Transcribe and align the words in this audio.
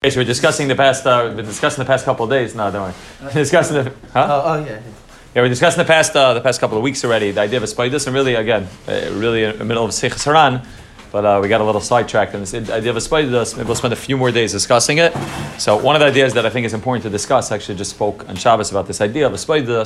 Okay, 0.00 0.10
so 0.10 0.20
we're 0.20 0.26
discussing 0.26 0.68
the 0.68 0.76
past. 0.76 1.04
Uh, 1.04 1.24
we've 1.26 1.34
been 1.34 1.44
discussing 1.44 1.82
the 1.82 1.88
past 1.88 2.04
couple 2.04 2.22
of 2.22 2.30
days. 2.30 2.54
No, 2.54 2.70
don't 2.70 2.82
worry. 2.82 3.32
discussing 3.34 3.82
the. 3.82 3.92
Huh? 4.12 4.28
Oh, 4.30 4.42
oh 4.44 4.64
yeah. 4.64 4.80
Yeah, 5.34 5.42
we're 5.42 5.48
discussing 5.48 5.82
the 5.82 5.88
past 5.88 6.14
uh, 6.14 6.34
the 6.34 6.40
past 6.40 6.60
couple 6.60 6.76
of 6.76 6.84
weeks 6.84 7.04
already. 7.04 7.32
The 7.32 7.40
idea 7.40 7.56
of 7.56 7.64
a 7.64 7.66
spider, 7.66 7.96
and 7.96 8.14
really, 8.14 8.36
again, 8.36 8.68
uh, 8.86 9.10
really 9.14 9.42
in 9.42 9.58
the 9.58 9.64
middle 9.64 9.84
of 9.84 9.90
Sichos 9.90 10.24
HaRan, 10.24 10.64
but 11.10 11.24
uh, 11.24 11.40
we 11.42 11.48
got 11.48 11.60
a 11.60 11.64
little 11.64 11.80
sidetracked 11.80 12.32
in 12.32 12.38
this 12.38 12.54
idea 12.54 12.90
of 12.90 12.96
a 12.96 13.00
spider. 13.00 13.44
Maybe 13.56 13.66
we'll 13.66 13.74
spend 13.74 13.92
a 13.92 13.96
few 13.96 14.16
more 14.16 14.30
days 14.30 14.52
discussing 14.52 14.98
it. 14.98 15.12
So 15.58 15.76
one 15.76 15.96
of 15.96 16.00
the 16.00 16.06
ideas 16.06 16.32
that 16.34 16.46
I 16.46 16.50
think 16.50 16.64
is 16.64 16.74
important 16.74 17.02
to 17.02 17.10
discuss, 17.10 17.50
actually, 17.50 17.74
just 17.74 17.90
spoke 17.90 18.28
on 18.28 18.36
Shabbos 18.36 18.70
about 18.70 18.86
this 18.86 19.00
idea 19.00 19.26
of 19.26 19.34
a 19.34 19.38
spider. 19.38 19.82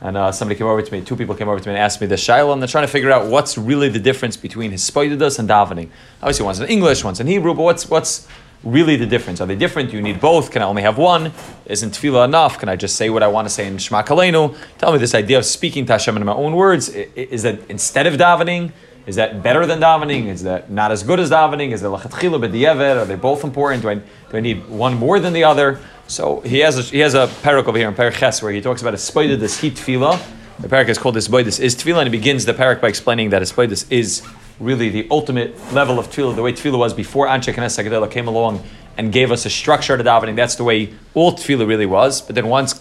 And 0.00 0.16
uh, 0.16 0.32
somebody 0.32 0.56
came 0.56 0.68
over 0.68 0.80
to 0.80 0.92
me, 0.92 1.02
two 1.02 1.16
people 1.16 1.34
came 1.34 1.50
over 1.50 1.60
to 1.60 1.68
me 1.68 1.74
and 1.74 1.82
asked 1.82 2.00
me 2.00 2.06
the 2.06 2.16
Shiloh, 2.16 2.54
and 2.54 2.62
they're 2.62 2.66
trying 2.68 2.86
to 2.86 2.92
figure 2.92 3.10
out 3.10 3.26
what's 3.30 3.58
really 3.58 3.90
the 3.90 4.00
difference 4.00 4.38
between 4.38 4.70
his 4.70 4.90
Hispaidas 4.90 5.38
and 5.38 5.50
davening. 5.50 5.90
Obviously, 6.22 6.46
one's 6.46 6.60
in 6.60 6.68
English, 6.68 7.04
one's 7.04 7.20
in 7.20 7.26
Hebrew, 7.26 7.52
but 7.52 7.62
what's, 7.62 7.90
what's 7.90 8.26
really 8.64 8.96
the 8.96 9.06
difference? 9.06 9.40
Are 9.40 9.46
they 9.46 9.56
different? 9.56 9.90
Do 9.90 9.96
you 9.96 10.02
need 10.02 10.20
both? 10.20 10.50
Can 10.50 10.62
I 10.62 10.64
only 10.64 10.82
have 10.82 10.98
one? 10.98 11.32
Isn't 11.66 11.92
tefillah 11.92 12.24
enough? 12.24 12.58
Can 12.58 12.68
I 12.68 12.76
just 12.76 12.96
say 12.96 13.10
what 13.10 13.22
I 13.22 13.28
want 13.28 13.46
to 13.46 13.52
say 13.52 13.66
in 13.66 13.78
Shema 13.78 14.02
Koleinu? 14.02 14.56
Tell 14.78 14.92
me 14.92 14.98
this 14.98 15.14
idea 15.14 15.38
of 15.38 15.44
speaking 15.44 15.86
to 15.86 15.92
Hashem 15.92 16.16
in 16.16 16.24
my 16.24 16.32
own 16.32 16.56
words. 16.56 16.88
Is 16.88 17.42
that 17.42 17.60
instead 17.68 18.06
of 18.06 18.14
davening? 18.14 18.72
Is 19.06 19.16
that 19.16 19.42
better 19.42 19.66
than 19.66 19.80
davening? 19.80 20.28
Is 20.28 20.42
that 20.44 20.70
not 20.70 20.90
as 20.90 21.02
good 21.02 21.20
as 21.20 21.30
davening? 21.30 21.72
Is 21.72 21.82
it 21.82 21.86
lachatchila 21.86 22.48
b'di'evet? 22.48 23.02
Are 23.02 23.04
they 23.04 23.16
both 23.16 23.44
important? 23.44 23.82
Do 23.82 23.90
I, 23.90 23.94
do 23.96 24.02
I 24.32 24.40
need 24.40 24.66
one 24.68 24.94
more 24.94 25.20
than 25.20 25.34
the 25.34 25.44
other? 25.44 25.78
So 26.06 26.40
he 26.40 26.58
has 26.60 26.78
a, 26.78 26.82
he 26.82 26.98
has 27.00 27.14
a 27.14 27.26
parak 27.42 27.66
over 27.66 27.78
here 27.78 27.88
in 27.88 27.94
Parak 27.94 28.42
where 28.42 28.52
he 28.52 28.60
talks 28.60 28.80
about 28.80 28.94
a 28.94 28.98
spider 28.98 29.36
this 29.36 29.60
heat 29.60 29.74
tefillah. 29.74 30.20
The 30.58 30.68
parak 30.68 30.88
is 30.88 30.98
called 30.98 31.16
this 31.16 31.28
boy, 31.28 31.42
This 31.42 31.58
is 31.58 31.74
tefillah, 31.74 31.98
and 31.98 32.08
he 32.08 32.18
begins 32.18 32.44
the 32.44 32.54
parak 32.54 32.80
by 32.80 32.88
explaining 32.88 33.30
that 33.30 33.42
a 33.42 33.66
this 33.66 33.90
is 33.90 34.22
really 34.60 34.88
the 34.88 35.06
ultimate 35.10 35.56
level 35.72 35.98
of 35.98 36.08
tefillah, 36.08 36.34
the 36.34 36.42
way 36.42 36.52
tefillah 36.52 36.78
was 36.78 36.94
before 36.94 37.26
Anshe 37.26 37.52
Knesset 37.52 37.84
HaGedolah 37.84 38.10
came 38.10 38.28
along 38.28 38.62
and 38.96 39.12
gave 39.12 39.32
us 39.32 39.44
a 39.46 39.50
structure 39.50 39.96
to 39.96 40.04
davening. 40.04 40.36
That's 40.36 40.54
the 40.54 40.64
way 40.64 40.94
all 41.14 41.32
tefillah 41.32 41.66
really 41.66 41.86
was. 41.86 42.20
But 42.20 42.34
then 42.34 42.48
once, 42.48 42.80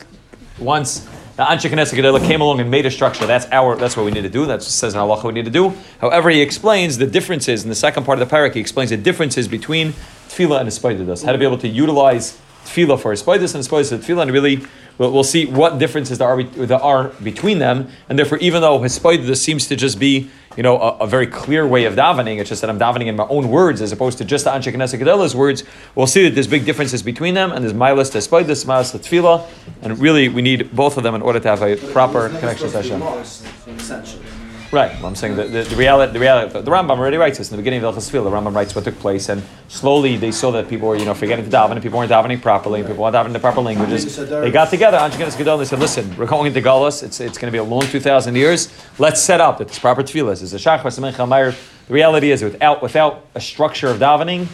once 0.59 1.00
the 1.36 1.44
Anshe 1.44 1.70
Knesset 1.70 1.97
HaGedolah 1.97 2.25
came 2.25 2.42
along 2.42 2.59
and 2.59 2.70
made 2.70 2.86
a 2.86 2.92
structure, 2.92 3.25
that's 3.25 3.47
our, 3.52 3.75
that's 3.75 3.97
what 3.97 4.06
we 4.06 4.12
need 4.12 4.22
to 4.22 4.30
do. 4.30 4.45
That's 4.45 4.66
what 4.66 4.72
says 4.72 4.94
in 4.94 5.00
Allah 5.00 5.22
we 5.25 5.34
need 5.34 5.45
to 5.45 5.52
do. 5.52 5.73
However, 6.00 6.30
he 6.30 6.42
explains 6.42 6.97
the 6.97 7.08
differences 7.08 7.64
in 7.64 7.70
the 7.70 7.75
second 7.75 8.06
part 8.06 8.22
of 8.22 8.30
the 8.30 8.36
parak. 8.36 8.53
He 8.53 8.59
explains 8.59 8.92
the 8.92 8.97
differences 8.97 9.47
between 9.47 9.94
tefillah 10.30 10.59
and 10.59 10.69
a 10.69 11.25
how 11.25 11.31
to 11.31 11.38
be 11.38 11.45
able 11.45 11.58
to 11.58 11.67
utilize 11.67 12.40
tefillah 12.66 13.00
for 13.00 13.14
Espoidus 13.14 13.56
and 13.56 13.64
Espoidus 13.64 13.89
for 13.89 13.97
tefillah, 13.97 14.23
and 14.23 14.31
really 14.31 14.66
we'll, 14.97 15.11
we'll, 15.11 15.23
see 15.23 15.45
what 15.45 15.80
differences 15.80 16.17
there 16.17 16.28
are, 16.28 16.44
there 16.44 16.81
are 16.81 17.09
between 17.23 17.59
them. 17.59 17.89
And 18.09 18.17
therefore, 18.17 18.38
even 18.39 18.61
though 18.61 18.80
Espoidus 18.80 19.38
seems 19.38 19.67
to 19.67 19.75
just 19.75 20.00
be 20.00 20.30
you 20.56 20.64
know, 20.64 20.80
a, 20.80 20.97
a, 21.00 21.08
very 21.08 21.28
clear 21.28 21.66
way 21.66 21.86
of 21.86 21.95
davening. 21.95 22.39
It's 22.39 22.50
just 22.50 22.61
that 22.61 22.69
I'm 22.69 22.80
davening 22.80 23.08
in 23.08 23.16
my 23.16 23.28
own 23.28 23.50
words 23.50 23.81
as 23.81 23.91
opposed 23.91 24.17
to 24.19 24.25
just 24.25 24.44
the 24.45 24.52
Anshe 24.52 24.72
Knesset 24.73 25.00
Gedolah's 25.00 25.36
words. 25.36 25.64
We'll 25.95 26.08
see 26.08 26.23
that 26.23 26.36
there's 26.36 26.47
big 26.47 26.66
differences 26.66 27.02
between 27.02 27.34
them, 27.34 27.52
and 27.52 27.64
there's 27.64 27.73
Espoidus, 27.73 28.66
Milas 28.66 28.91
to 28.91 29.00
Tefillah, 29.00 29.47
and 29.81 29.97
really 30.00 30.30
we 30.30 30.41
need 30.41 30.75
both 30.75 30.97
of 30.97 31.03
them 31.03 31.16
in 31.16 31.22
order 31.22 31.39
to 31.39 31.47
have 31.47 31.61
a 31.61 31.75
proper 31.91 32.30
connection 32.30 32.69
to 32.69 32.81
Hashem. 32.81 34.33
Right. 34.73 34.91
Well, 34.95 35.05
I'm 35.05 35.16
saying 35.16 35.35
that 35.35 35.52
the, 35.52 35.61
the, 35.61 35.75
reality, 35.75 36.13
the 36.13 36.19
reality, 36.19 36.52
the 36.59 36.71
Rambam 36.71 36.97
already 36.97 37.17
writes 37.17 37.38
this 37.38 37.52
in 37.52 37.57
the 37.57 37.61
beginning 37.61 37.83
of 37.83 37.93
the 37.93 38.02
Fil. 38.02 38.23
The 38.23 38.31
Rambam 38.31 38.55
writes 38.55 38.73
what 38.73 38.83
took 38.85 38.97
place, 38.97 39.29
and 39.29 39.43
slowly 39.67 40.17
they 40.17 40.31
saw 40.31 40.49
that 40.49 40.67
people 40.67 40.88
were, 40.88 40.95
you 40.95 41.05
know, 41.05 41.13
forgetting 41.13 41.45
to 41.45 41.52
daven, 41.52 41.73
and 41.73 41.83
people 41.83 41.99
weren't 41.99 42.11
davening 42.11 42.41
properly, 42.41 42.79
and 42.79 42.89
people 42.89 43.03
weren't 43.03 43.16
davening 43.16 43.33
the 43.33 43.39
proper 43.39 43.61
languages. 43.61 44.17
They 44.17 44.49
got 44.49 44.71
together, 44.71 44.97
Anshkenes 44.97 45.38
Gadol, 45.38 45.59
they 45.59 45.66
said, 45.66 45.77
"Listen, 45.77 46.17
we're 46.17 46.25
going 46.25 46.47
into 46.47 46.59
Galus. 46.59 47.03
It's 47.03 47.19
it's 47.19 47.38
going 47.38 47.51
to 47.51 47.55
be 47.55 47.59
a 47.59 47.63
long 47.63 47.83
two 47.83 47.99
thousand 47.99 48.35
years. 48.35 48.73
Let's 48.97 49.21
set 49.21 49.39
up 49.39 49.59
that 49.59 49.67
this 49.67 49.77
proper 49.77 50.01
tefillah 50.01 50.41
is 50.41 50.51
a 50.51 50.57
shachar 50.57 51.55
The 51.88 51.94
reality 51.94 52.31
is, 52.31 52.41
without 52.41 52.81
without 52.81 53.27
a 53.35 53.41
structure 53.41 53.89
of 53.89 53.99
davening, 53.99 54.47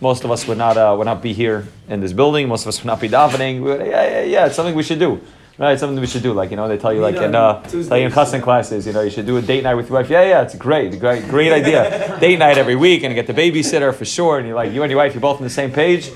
most 0.00 0.24
of 0.24 0.30
us 0.30 0.48
would 0.48 0.56
not 0.56 0.78
uh, 0.78 0.94
would 0.96 1.04
not 1.04 1.20
be 1.20 1.34
here 1.34 1.68
in 1.86 2.00
this 2.00 2.14
building. 2.14 2.48
Most 2.48 2.62
of 2.62 2.68
us 2.68 2.80
would 2.80 2.86
not 2.86 3.02
be 3.02 3.10
davening. 3.10 3.62
Yeah, 3.66 3.84
yeah, 3.84 4.22
yeah. 4.22 4.46
It's 4.46 4.56
something 4.56 4.74
we 4.74 4.84
should 4.84 5.00
do. 5.00 5.20
Right, 5.58 5.80
something 5.80 5.98
we 5.98 6.06
should 6.06 6.22
do. 6.22 6.34
Like 6.34 6.50
you 6.50 6.56
know, 6.56 6.68
they 6.68 6.76
tell 6.76 6.92
you 6.92 7.00
like 7.00 7.16
in 7.16 7.34
uh, 7.34 7.62
tell 7.62 7.96
you 7.96 8.06
in 8.06 8.12
custom 8.12 8.42
classes, 8.42 8.86
you 8.86 8.92
know, 8.92 9.00
you 9.00 9.08
should 9.08 9.24
do 9.24 9.38
a 9.38 9.42
date 9.42 9.64
night 9.64 9.74
with 9.74 9.88
your 9.88 9.98
wife. 9.98 10.10
Yeah, 10.10 10.22
yeah, 10.22 10.42
it's 10.42 10.54
great, 10.54 11.00
great, 11.00 11.26
great 11.28 11.50
idea. 11.50 12.18
date 12.20 12.38
night 12.38 12.58
every 12.58 12.76
week, 12.76 13.04
and 13.04 13.10
you 13.10 13.14
get 13.14 13.26
the 13.26 13.32
babysitter 13.32 13.94
for 13.94 14.04
sure. 14.04 14.36
And 14.36 14.46
you're 14.46 14.54
like, 14.54 14.72
you 14.72 14.82
and 14.82 14.90
your 14.90 14.98
wife, 14.98 15.14
you're 15.14 15.22
both 15.22 15.38
on 15.38 15.44
the 15.44 15.48
same 15.48 15.72
page. 15.72 16.10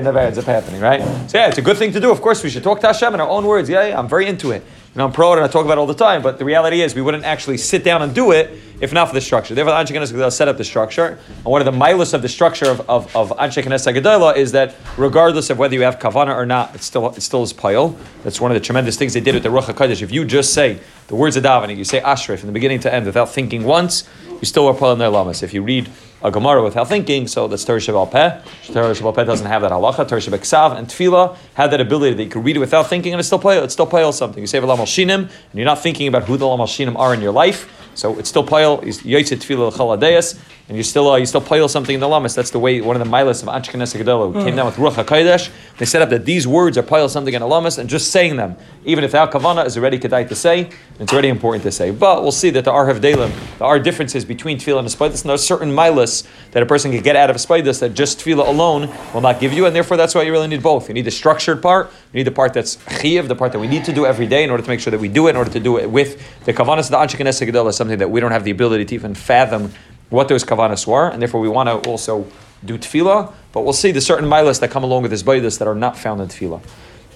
never 0.00 0.18
ends 0.18 0.36
up 0.36 0.44
happening, 0.44 0.82
right? 0.82 1.00
So 1.30 1.38
yeah, 1.38 1.48
it's 1.48 1.56
a 1.56 1.62
good 1.62 1.78
thing 1.78 1.92
to 1.92 2.00
do. 2.00 2.10
Of 2.10 2.20
course, 2.20 2.44
we 2.44 2.50
should 2.50 2.62
talk 2.62 2.80
to 2.80 2.88
Hashem 2.88 3.14
in 3.14 3.20
our 3.22 3.28
own 3.28 3.46
words. 3.46 3.70
Yeah, 3.70 3.86
yeah, 3.86 3.98
I'm 3.98 4.08
very 4.08 4.26
into 4.26 4.50
it. 4.50 4.64
Know, 4.96 5.04
I'm 5.04 5.12
pro 5.12 5.32
and 5.32 5.44
I 5.44 5.46
talk 5.46 5.64
about 5.64 5.78
it 5.78 5.78
all 5.78 5.86
the 5.86 5.94
time, 5.94 6.20
but 6.20 6.40
the 6.40 6.44
reality 6.44 6.80
is 6.82 6.96
we 6.96 7.02
wouldn't 7.02 7.24
actually 7.24 7.58
sit 7.58 7.84
down 7.84 8.02
and 8.02 8.12
do 8.12 8.32
it 8.32 8.58
if 8.80 8.92
not 8.92 9.06
for 9.06 9.14
the 9.14 9.20
structure. 9.20 9.54
Therefore, 9.54 9.74
Anshe 9.74 9.94
Knesset 9.94 10.32
set 10.32 10.48
up 10.48 10.56
the 10.56 10.64
structure. 10.64 11.18
And 11.28 11.44
one 11.44 11.60
of 11.60 11.66
the 11.66 11.78
milas 11.78 12.12
of 12.12 12.22
the 12.22 12.28
structure 12.28 12.68
of, 12.68 12.80
of, 12.88 13.14
of 13.14 13.30
Anshe 13.36 13.62
Knesset 13.62 14.36
is 14.36 14.52
that 14.52 14.74
regardless 14.96 15.48
of 15.48 15.58
whether 15.58 15.74
you 15.74 15.82
have 15.82 16.00
kavana 16.00 16.34
or 16.34 16.44
not, 16.44 16.74
it's 16.74 16.86
still, 16.86 17.08
it 17.10 17.20
still 17.20 17.42
is 17.44 17.52
pile. 17.52 17.96
That's 18.24 18.40
one 18.40 18.50
of 18.50 18.56
the 18.56 18.64
tremendous 18.64 18.96
things 18.96 19.12
they 19.12 19.20
did 19.20 19.34
with 19.34 19.44
the 19.44 19.48
Ruach 19.48 19.72
HaKodesh. 19.72 20.02
If 20.02 20.10
you 20.10 20.24
just 20.24 20.54
say 20.54 20.80
the 21.06 21.14
words 21.14 21.36
of 21.36 21.44
davening, 21.44 21.76
you 21.76 21.84
say 21.84 22.00
Ashrei 22.00 22.36
from 22.38 22.48
the 22.48 22.52
beginning 22.52 22.80
to 22.80 22.92
end 22.92 23.06
without 23.06 23.28
thinking 23.28 23.62
once, 23.62 24.08
you 24.28 24.46
still 24.46 24.66
are 24.66 24.74
pile 24.74 24.92
in 24.92 24.98
their 24.98 25.10
lamas. 25.10 25.42
If 25.42 25.54
you 25.54 25.62
read 25.62 25.88
a 26.22 26.30
Gemara 26.30 26.62
without 26.62 26.88
thinking, 26.88 27.26
so 27.26 27.48
that's 27.48 27.64
Torah 27.64 27.78
SheBaal 27.78 28.10
Peh. 28.10 28.40
Torah 28.72 28.94
SheBaal 28.94 29.14
Peh 29.14 29.24
doesn't 29.24 29.46
have 29.46 29.62
that 29.62 29.72
halacha. 29.72 30.06
Torah 30.08 30.20
SheBichsav 30.20 30.76
and 30.76 30.86
Tefillah 30.86 31.36
had 31.54 31.70
that 31.70 31.80
ability 31.80 32.14
that 32.14 32.24
you 32.24 32.30
could 32.30 32.44
read 32.44 32.56
it 32.56 32.60
without 32.60 32.88
thinking 32.88 33.12
and 33.12 33.20
it's 33.20 33.28
still 33.28 33.38
play, 33.38 33.58
it's 33.58 33.72
still 33.72 33.86
play 33.86 34.10
something. 34.12 34.42
You 34.42 34.46
say 34.46 34.60
V'lam 34.60 34.78
Shinim, 34.80 35.20
and 35.20 35.54
you're 35.54 35.64
not 35.64 35.82
thinking 35.82 36.08
about 36.08 36.24
who 36.24 36.36
the 36.36 36.46
Lam 36.46 36.58
Shinim 36.60 36.96
are 36.96 37.14
in 37.14 37.20
your 37.20 37.32
life. 37.32 37.76
So 37.94 38.18
it's 38.18 38.28
still 38.28 38.44
pile, 38.44 38.78
Yaitse 38.78 39.36
Tefillah 39.36 39.72
Chaladeus, 39.72 40.40
and 40.68 40.76
you 40.76 40.84
still 40.84 41.10
uh, 41.10 41.16
you 41.16 41.26
still 41.26 41.40
pile 41.40 41.68
something 41.68 41.94
in 41.94 42.00
the 42.00 42.08
lamas. 42.08 42.34
That's 42.34 42.50
the 42.50 42.58
way 42.58 42.80
one 42.80 42.94
of 42.94 43.04
the 43.04 43.10
milas 43.10 43.42
of 43.42 43.48
Anshe 43.48 43.72
Knesset 43.72 44.00
Gedolah 44.00 44.44
came 44.44 44.54
down 44.54 44.66
with 44.66 44.76
Ruach 44.76 45.04
HaKodesh. 45.04 45.50
They 45.78 45.84
set 45.84 46.00
up 46.00 46.10
that 46.10 46.24
these 46.24 46.46
words 46.46 46.78
are 46.78 46.82
pile 46.82 47.08
something 47.08 47.34
in 47.34 47.40
the 47.40 47.48
lamas, 47.48 47.78
and 47.78 47.90
just 47.90 48.12
saying 48.12 48.36
them, 48.36 48.56
even 48.84 49.02
if 49.02 49.14
our 49.14 49.28
kavana 49.28 49.66
is 49.66 49.76
already 49.76 49.98
kedai 49.98 50.28
to 50.28 50.36
say, 50.36 50.70
it's 51.00 51.12
already 51.12 51.28
important 51.28 51.64
to 51.64 51.72
say. 51.72 51.90
But 51.90 52.22
we'll 52.22 52.30
see 52.30 52.50
that 52.50 52.64
there 52.64 52.72
are 52.72 52.86
havdalim, 52.86 53.32
there 53.58 53.66
are 53.66 53.80
differences 53.80 54.24
between 54.24 54.58
tefillah 54.58 54.78
and 54.78 54.86
a 54.86 54.90
spidas, 54.90 55.22
and 55.22 55.28
there 55.28 55.34
are 55.34 55.38
certain 55.38 55.72
milas 55.72 56.09
that 56.52 56.62
a 56.62 56.66
person 56.66 56.90
can 56.92 57.02
get 57.02 57.16
out 57.16 57.30
of 57.30 57.36
a 57.36 57.38
spidas 57.38 57.80
that 57.80 57.94
just 57.94 58.18
tefillah 58.18 58.46
alone 58.46 58.92
will 59.14 59.20
not 59.20 59.40
give 59.40 59.52
you, 59.52 59.66
and 59.66 59.74
therefore 59.74 59.96
that's 59.96 60.14
why 60.14 60.22
you 60.22 60.32
really 60.32 60.48
need 60.48 60.62
both. 60.62 60.88
You 60.88 60.94
need 60.94 61.04
the 61.04 61.10
structured 61.10 61.62
part, 61.62 61.90
you 62.12 62.18
need 62.18 62.26
the 62.26 62.32
part 62.32 62.52
that's 62.54 62.78
chiv, 63.00 63.28
the 63.28 63.36
part 63.36 63.52
that 63.52 63.58
we 63.58 63.68
need 63.68 63.84
to 63.84 63.92
do 63.92 64.06
every 64.06 64.26
day 64.26 64.44
in 64.44 64.50
order 64.50 64.62
to 64.62 64.68
make 64.68 64.80
sure 64.80 64.90
that 64.90 65.00
we 65.00 65.08
do 65.08 65.26
it, 65.26 65.30
in 65.30 65.36
order 65.36 65.50
to 65.50 65.60
do 65.60 65.78
it 65.78 65.90
with 65.90 66.44
the 66.44 66.52
kavanas 66.52 66.90
of 66.90 66.90
the 66.90 66.96
Anshe 66.96 67.18
Knesset 67.18 67.50
Gedolah, 67.50 67.72
something 67.72 67.98
that 67.98 68.10
we 68.10 68.20
don't 68.20 68.32
have 68.32 68.44
the 68.44 68.50
ability 68.50 68.84
to 68.86 68.94
even 68.94 69.14
fathom 69.14 69.72
what 70.10 70.28
those 70.28 70.44
kavanas 70.44 70.86
were, 70.86 71.08
and 71.08 71.22
therefore 71.22 71.40
we 71.40 71.48
want 71.48 71.68
to 71.68 71.88
also 71.88 72.26
do 72.64 72.76
tefillah. 72.76 73.32
But 73.52 73.62
we'll 73.62 73.72
see 73.72 73.92
the 73.92 74.00
certain 74.00 74.28
milas 74.28 74.60
that 74.60 74.70
come 74.70 74.84
along 74.84 75.02
with 75.02 75.10
this 75.10 75.22
baydus 75.22 75.58
that 75.58 75.68
are 75.68 75.74
not 75.74 75.96
found 75.96 76.20
in 76.20 76.28
tefillah. 76.28 76.60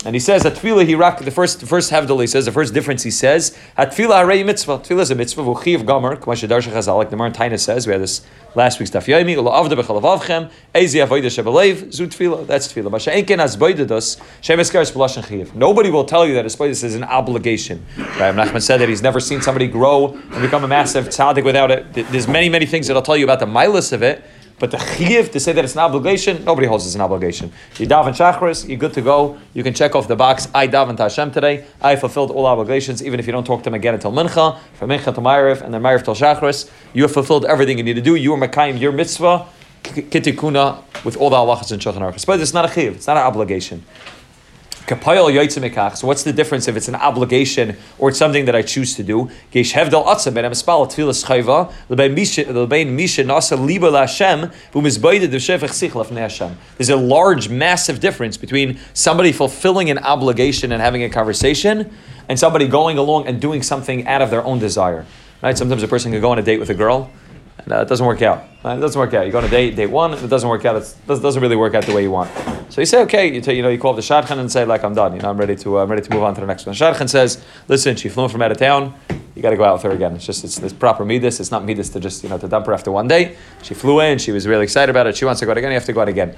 And 0.04 0.14
he 0.14 0.20
says 0.20 0.42
that 0.42 0.54
tefillah 0.54 0.86
he 0.86 0.94
rak 0.94 1.18
the 1.20 1.30
first 1.30 1.60
the 1.60 1.66
first 1.66 1.90
havdal 1.90 2.20
he 2.20 2.26
says 2.26 2.44
the 2.44 2.52
first 2.52 2.74
difference 2.74 3.02
he 3.02 3.10
says 3.10 3.56
at 3.76 3.92
tefillah 3.92 4.24
harei 4.24 4.44
mitzvah. 4.44 4.78
Tefillah 4.78 5.00
is 5.00 5.10
a 5.10 5.14
mitzvah. 5.14 5.42
V'chiv 5.42 5.86
gomer 5.86 6.16
k'ma 6.16 6.34
shedarsha 6.34 6.70
chazal 6.72 6.98
like 6.98 7.08
the 7.08 7.16
Mar 7.16 7.30
Taina 7.30 7.58
says. 7.58 7.86
We 7.86 7.92
had 7.92 8.02
this 8.02 8.20
last 8.54 8.78
week's 8.78 8.90
daf 8.90 9.06
yomi 9.06 9.36
ula 9.36 9.50
avda 9.50 9.82
b'chalavavchem 9.82 10.50
ezi 10.74 11.06
avodah 11.06 11.30
shebelev 11.30 11.90
zu 11.92 12.06
tefillah 12.06 12.46
that's 12.46 12.70
tefillah 12.70 12.90
ma 12.90 12.98
she'enken 12.98 13.40
as 13.40 13.56
boidados 13.56 14.20
shemeskaris 14.42 14.92
b'lashon 14.92 15.26
chiv 15.26 15.54
nobody 15.54 15.90
will 15.90 16.04
tell 16.04 16.26
you 16.26 16.34
that 16.34 16.44
a 16.44 16.48
boidados 16.48 16.84
is 16.84 16.94
an 16.94 17.04
obligation. 17.04 17.84
Right? 17.96 18.34
Nachman 18.34 18.60
said 18.60 18.78
that 18.78 18.90
he's 18.90 19.02
never 19.02 19.20
seen 19.20 19.40
somebody 19.40 19.68
grow 19.68 20.08
and 20.32 20.42
become 20.42 20.64
a 20.64 20.68
massive 20.68 21.06
tzaddik 21.06 21.44
without 21.44 21.70
it. 21.70 21.94
There's 21.94 22.28
many 22.28 22.50
many 22.50 22.66
things 22.66 22.88
that 22.88 22.96
I'll 22.96 23.02
tell 23.02 23.16
you 23.16 23.24
about 23.24 23.40
the 23.40 23.46
milas 23.46 23.92
of 23.92 24.02
it 24.02 24.22
but 24.58 24.70
the 24.70 24.78
chiv 24.78 25.30
to 25.32 25.40
say 25.40 25.52
that 25.52 25.64
it's 25.64 25.74
an 25.74 25.80
obligation, 25.80 26.44
nobody 26.44 26.66
holds 26.66 26.86
it's 26.86 26.94
an 26.94 27.00
obligation. 27.00 27.52
You 27.76 27.86
daven 27.86 28.14
shachris, 28.14 28.68
you're 28.68 28.78
good 28.78 28.94
to 28.94 29.02
go. 29.02 29.38
You 29.52 29.62
can 29.62 29.74
check 29.74 29.94
off 29.94 30.06
the 30.06 30.16
box. 30.16 30.48
I 30.54 30.68
daven 30.68 30.96
to 30.98 31.04
Hashem 31.04 31.32
today. 31.32 31.64
I 31.82 31.96
fulfilled 31.96 32.30
all 32.30 32.46
obligations, 32.46 33.02
even 33.02 33.18
if 33.18 33.26
you 33.26 33.32
don't 33.32 33.44
talk 33.44 33.62
to 33.64 33.70
him 33.70 33.74
again 33.74 33.94
until 33.94 34.12
mincha, 34.12 34.58
from 34.74 34.90
mincha 34.90 35.14
to 35.14 35.20
ma'ariv, 35.20 35.60
and 35.62 35.74
then 35.74 35.82
ma'ariv 35.82 36.04
till 36.04 36.14
shachris. 36.14 36.70
You 36.92 37.02
have 37.02 37.12
fulfilled 37.12 37.44
everything 37.46 37.78
you 37.78 37.84
need 37.84 37.94
to 37.94 38.02
do. 38.02 38.14
You 38.14 38.32
are 38.34 38.38
makayim 38.38 38.78
your 38.78 38.92
mitzvah, 38.92 39.46
kitikuna, 39.82 40.82
with 41.04 41.16
all 41.16 41.30
the 41.30 41.36
halachas 41.36 41.72
and 41.72 41.82
shulchan. 41.82 42.26
But 42.26 42.40
it's 42.40 42.54
not 42.54 42.64
a 42.64 42.72
chiv. 42.72 42.96
It's 42.96 43.06
not 43.08 43.16
an 43.16 43.24
obligation. 43.24 43.84
So 44.86 46.06
what's 46.06 46.24
the 46.24 46.32
difference 46.32 46.68
if 46.68 46.76
it's 46.76 46.88
an 46.88 46.94
obligation 46.94 47.76
or 47.98 48.10
it's 48.10 48.18
something 48.18 48.44
that 48.44 48.54
I 48.54 48.60
choose 48.60 48.94
to 48.96 49.02
do? 49.02 49.30
There's 49.50 49.72
a 56.90 56.96
large, 56.96 57.48
massive 57.48 58.00
difference 58.00 58.36
between 58.36 58.78
somebody 58.92 59.32
fulfilling 59.32 59.88
an 59.88 59.98
obligation 59.98 60.70
and 60.70 60.82
having 60.82 61.02
a 61.02 61.08
conversation 61.08 61.90
and 62.28 62.38
somebody 62.38 62.68
going 62.68 62.98
along 62.98 63.26
and 63.26 63.40
doing 63.40 63.62
something 63.62 64.06
out 64.06 64.20
of 64.20 64.30
their 64.30 64.44
own 64.44 64.58
desire. 64.58 65.06
Right? 65.42 65.56
Sometimes 65.56 65.82
a 65.82 65.88
person 65.88 66.12
can 66.12 66.20
go 66.20 66.30
on 66.30 66.38
a 66.38 66.42
date 66.42 66.60
with 66.60 66.68
a 66.68 66.74
girl 66.74 67.10
and 67.58 67.72
uh, 67.72 67.80
it 67.80 67.88
doesn't 67.88 68.06
work 68.06 68.22
out. 68.22 68.44
It 68.64 68.80
doesn't 68.80 68.98
work 68.98 69.12
out. 69.14 69.26
You 69.26 69.32
go 69.32 69.38
on 69.38 69.44
a 69.44 69.48
date, 69.48 69.76
date 69.76 69.90
one, 69.90 70.14
it 70.14 70.26
doesn't 70.28 70.48
work 70.48 70.64
out. 70.64 70.76
It 70.76 70.96
doesn't 71.06 71.40
really 71.40 71.56
work 71.56 71.74
out 71.74 71.84
the 71.84 71.94
way 71.94 72.02
you 72.02 72.10
want. 72.10 72.30
So 72.70 72.80
you 72.80 72.86
say, 72.86 73.02
okay, 73.02 73.32
you, 73.32 73.40
t- 73.40 73.52
you 73.52 73.62
know, 73.62 73.68
you 73.68 73.78
call 73.78 73.92
the 73.92 74.02
shadchan 74.02 74.38
and 74.38 74.50
say, 74.50 74.64
like, 74.64 74.82
I'm 74.82 74.94
done. 74.94 75.14
You 75.14 75.20
know, 75.20 75.30
I'm 75.30 75.36
ready 75.36 75.54
to, 75.56 75.78
uh, 75.78 75.82
I'm 75.82 75.88
ready 75.88 76.02
to 76.02 76.10
move 76.10 76.22
on 76.22 76.34
to 76.34 76.40
the 76.40 76.46
next 76.46 76.66
one. 76.66 76.74
Shadchan 76.74 77.08
says, 77.08 77.44
listen, 77.68 77.94
she 77.96 78.08
flew 78.08 78.28
from 78.28 78.42
out 78.42 78.50
of 78.50 78.56
town. 78.56 78.94
you 79.34 79.42
got 79.42 79.50
to 79.50 79.56
go 79.56 79.64
out 79.64 79.74
with 79.74 79.82
her 79.82 79.90
again. 79.90 80.14
It's 80.14 80.24
just 80.24 80.44
it's 80.44 80.58
this 80.58 80.72
proper 80.72 81.04
midas. 81.04 81.40
It's 81.40 81.50
not 81.50 81.64
midas 81.64 81.90
to 81.90 82.00
just 82.00 82.22
you 82.22 82.28
know 82.28 82.38
to 82.38 82.48
dump 82.48 82.66
her 82.66 82.72
after 82.72 82.90
one 82.90 83.08
day. 83.08 83.36
She 83.62 83.74
flew 83.74 84.00
in. 84.00 84.18
She 84.18 84.32
was 84.32 84.46
really 84.46 84.64
excited 84.64 84.90
about 84.90 85.06
it. 85.06 85.16
She 85.16 85.24
wants 85.24 85.40
to 85.40 85.46
go 85.46 85.52
out 85.52 85.58
again. 85.58 85.70
You 85.70 85.74
have 85.74 85.84
to 85.84 85.92
go 85.92 86.00
out 86.00 86.08
again. 86.08 86.30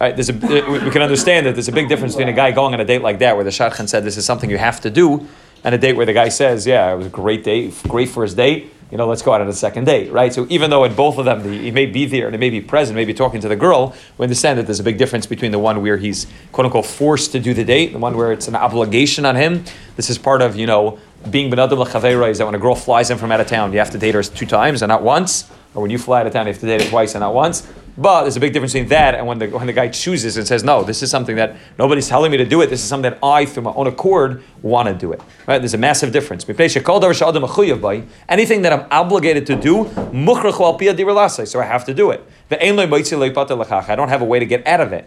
All 0.00 0.06
right, 0.06 0.16
there's 0.16 0.30
a, 0.30 0.32
we 0.32 0.90
can 0.90 1.02
understand 1.02 1.46
that 1.46 1.54
there's 1.54 1.68
a 1.68 1.72
big 1.72 1.88
difference 1.88 2.14
between 2.14 2.28
a 2.28 2.36
guy 2.36 2.50
going 2.50 2.74
on 2.74 2.80
a 2.80 2.84
date 2.84 3.02
like 3.02 3.18
that, 3.20 3.36
where 3.36 3.44
the 3.44 3.50
shadchan 3.50 3.88
said 3.88 4.04
this 4.04 4.16
is 4.16 4.24
something 4.24 4.50
you 4.50 4.58
have 4.58 4.80
to 4.80 4.90
do, 4.90 5.26
and 5.64 5.74
a 5.74 5.78
date 5.78 5.94
where 5.94 6.06
the 6.06 6.12
guy 6.12 6.28
says, 6.28 6.66
"Yeah, 6.66 6.92
it 6.92 6.96
was 6.96 7.06
a 7.06 7.10
great 7.10 7.44
date, 7.44 7.74
great 7.88 8.08
first 8.08 8.36
date." 8.36 8.72
You 8.92 8.98
know, 8.98 9.08
let's 9.08 9.22
go 9.22 9.32
out 9.32 9.40
on 9.40 9.48
a 9.48 9.54
second 9.54 9.86
date, 9.86 10.12
right? 10.12 10.34
So 10.34 10.46
even 10.50 10.68
though 10.68 10.84
in 10.84 10.94
both 10.94 11.16
of 11.16 11.24
them 11.24 11.42
the, 11.42 11.48
he 11.48 11.70
may 11.70 11.86
be 11.86 12.04
there 12.04 12.26
and 12.26 12.34
he 12.34 12.38
may 12.38 12.50
be 12.50 12.60
present, 12.60 12.94
maybe 12.94 13.14
talking 13.14 13.40
to 13.40 13.48
the 13.48 13.56
girl, 13.56 13.94
we 14.18 14.24
understand 14.24 14.58
that 14.58 14.66
there's 14.66 14.80
a 14.80 14.84
big 14.84 14.98
difference 14.98 15.24
between 15.24 15.50
the 15.50 15.58
one 15.58 15.80
where 15.80 15.96
he's 15.96 16.26
quote 16.52 16.66
unquote 16.66 16.84
forced 16.84 17.32
to 17.32 17.40
do 17.40 17.54
the 17.54 17.64
date, 17.64 17.92
the 17.92 17.98
one 17.98 18.14
where 18.14 18.32
it's 18.32 18.48
an 18.48 18.54
obligation 18.54 19.24
on 19.24 19.34
him. 19.34 19.64
This 19.96 20.10
is 20.10 20.18
part 20.18 20.42
of 20.42 20.56
you 20.56 20.66
know 20.66 20.98
being 21.30 21.50
benadam 21.50 21.78
l'chaveira 21.78 22.28
is 22.28 22.36
that 22.36 22.44
when 22.44 22.54
a 22.54 22.58
girl 22.58 22.74
flies 22.74 23.10
in 23.10 23.16
from 23.16 23.32
out 23.32 23.40
of 23.40 23.46
town, 23.46 23.72
you 23.72 23.78
have 23.78 23.90
to 23.92 23.98
date 23.98 24.14
her 24.14 24.22
two 24.22 24.44
times 24.44 24.82
and 24.82 24.90
not 24.90 25.02
once, 25.02 25.50
or 25.74 25.80
when 25.80 25.90
you 25.90 25.96
fly 25.96 26.20
out 26.20 26.26
of 26.26 26.34
town, 26.34 26.46
you 26.46 26.52
have 26.52 26.60
to 26.60 26.66
date 26.66 26.82
her 26.82 26.90
twice 26.90 27.14
and 27.14 27.22
not 27.22 27.32
once. 27.32 27.66
But 27.96 28.22
there's 28.22 28.36
a 28.38 28.40
big 28.40 28.54
difference 28.54 28.72
between 28.72 28.88
that 28.88 29.14
and 29.14 29.26
when 29.26 29.38
the, 29.38 29.48
when 29.48 29.66
the 29.66 29.74
guy 29.74 29.88
chooses 29.88 30.38
and 30.38 30.46
says, 30.46 30.64
no, 30.64 30.82
this 30.82 31.02
is 31.02 31.10
something 31.10 31.36
that 31.36 31.56
nobody's 31.78 32.08
telling 32.08 32.30
me 32.30 32.38
to 32.38 32.46
do 32.46 32.62
it. 32.62 32.70
This 32.70 32.82
is 32.82 32.88
something 32.88 33.10
that 33.10 33.18
I, 33.22 33.44
through 33.44 33.64
my 33.64 33.72
own 33.72 33.86
accord, 33.86 34.42
want 34.62 34.88
to 34.88 34.94
do 34.94 35.12
it. 35.12 35.20
Right? 35.46 35.58
There's 35.58 35.74
a 35.74 35.78
massive 35.78 36.10
difference. 36.10 36.48
Anything 36.48 36.72
that 38.62 38.72
I'm 38.72 38.86
obligated 38.90 39.44
to 39.46 39.56
do, 39.56 39.90
so 41.46 41.60
I 41.60 41.64
have 41.64 41.84
to 41.84 41.92
do 41.92 42.10
it. 42.12 42.24
I 42.50 42.56
don't 43.96 44.08
have 44.08 44.22
a 44.22 44.24
way 44.24 44.38
to 44.38 44.46
get 44.46 44.66
out 44.66 44.80
of 44.80 44.92
it. 44.92 45.06